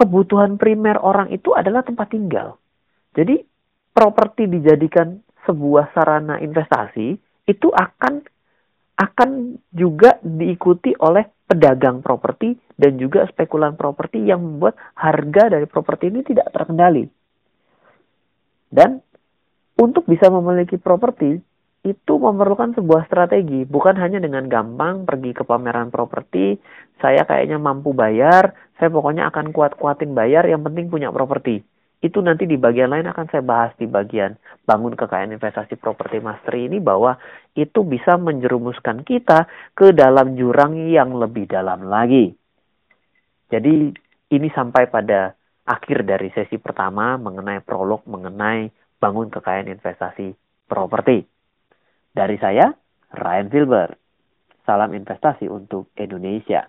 kebutuhan 0.00 0.56
primer 0.56 0.96
orang 1.04 1.28
itu 1.28 1.52
adalah 1.52 1.84
tempat 1.84 2.08
tinggal. 2.08 2.56
Jadi 3.12 3.44
properti 3.92 4.48
dijadikan 4.48 5.20
sebuah 5.44 5.92
sarana 5.92 6.40
investasi 6.40 7.16
itu 7.48 7.68
akan 7.70 8.24
akan 8.96 9.60
juga 9.76 10.16
diikuti 10.24 10.96
oleh 10.96 11.28
pedagang 11.44 12.00
properti 12.00 12.56
dan 12.74 12.96
juga 12.96 13.28
spekulan 13.28 13.76
properti 13.76 14.24
yang 14.24 14.40
membuat 14.40 14.74
harga 14.96 15.52
dari 15.52 15.68
properti 15.68 16.08
ini 16.08 16.24
tidak 16.24 16.48
terkendali. 16.50 17.04
Dan 18.72 18.98
untuk 19.76 20.08
bisa 20.08 20.32
memiliki 20.32 20.80
properti 20.80 21.38
itu 21.86 22.12
memerlukan 22.18 22.74
sebuah 22.74 23.06
strategi, 23.06 23.62
bukan 23.62 23.94
hanya 24.00 24.18
dengan 24.18 24.50
gampang 24.50 25.06
pergi 25.06 25.30
ke 25.30 25.46
pameran 25.46 25.94
properti, 25.94 26.58
saya 26.98 27.22
kayaknya 27.22 27.62
mampu 27.62 27.94
bayar, 27.94 28.56
saya 28.74 28.90
pokoknya 28.90 29.30
akan 29.30 29.54
kuat-kuatin 29.54 30.10
bayar, 30.10 30.50
yang 30.50 30.66
penting 30.66 30.90
punya 30.90 31.14
properti 31.14 31.62
itu 32.04 32.20
nanti 32.20 32.44
di 32.44 32.60
bagian 32.60 32.92
lain 32.92 33.08
akan 33.08 33.26
saya 33.32 33.40
bahas 33.40 33.72
di 33.80 33.88
bagian 33.88 34.36
bangun 34.68 34.92
kekayaan 34.92 35.32
investasi 35.32 35.80
properti 35.80 36.20
mastery 36.20 36.68
ini 36.68 36.76
bahwa 36.76 37.16
itu 37.56 37.82
bisa 37.88 38.20
menjerumuskan 38.20 39.00
kita 39.00 39.48
ke 39.72 39.96
dalam 39.96 40.36
jurang 40.36 40.76
yang 40.92 41.16
lebih 41.16 41.48
dalam 41.48 41.88
lagi. 41.88 42.36
Jadi 43.48 43.96
ini 44.36 44.48
sampai 44.52 44.92
pada 44.92 45.32
akhir 45.66 46.04
dari 46.04 46.28
sesi 46.36 46.60
pertama 46.60 47.16
mengenai 47.16 47.64
prolog 47.64 48.04
mengenai 48.04 48.68
bangun 49.00 49.32
kekayaan 49.32 49.72
investasi 49.72 50.36
properti. 50.68 51.24
Dari 52.12 52.36
saya, 52.40 52.72
Ryan 53.12 53.48
Filbert. 53.48 53.96
Salam 54.66 54.92
investasi 54.98 55.46
untuk 55.46 55.94
Indonesia. 55.94 56.66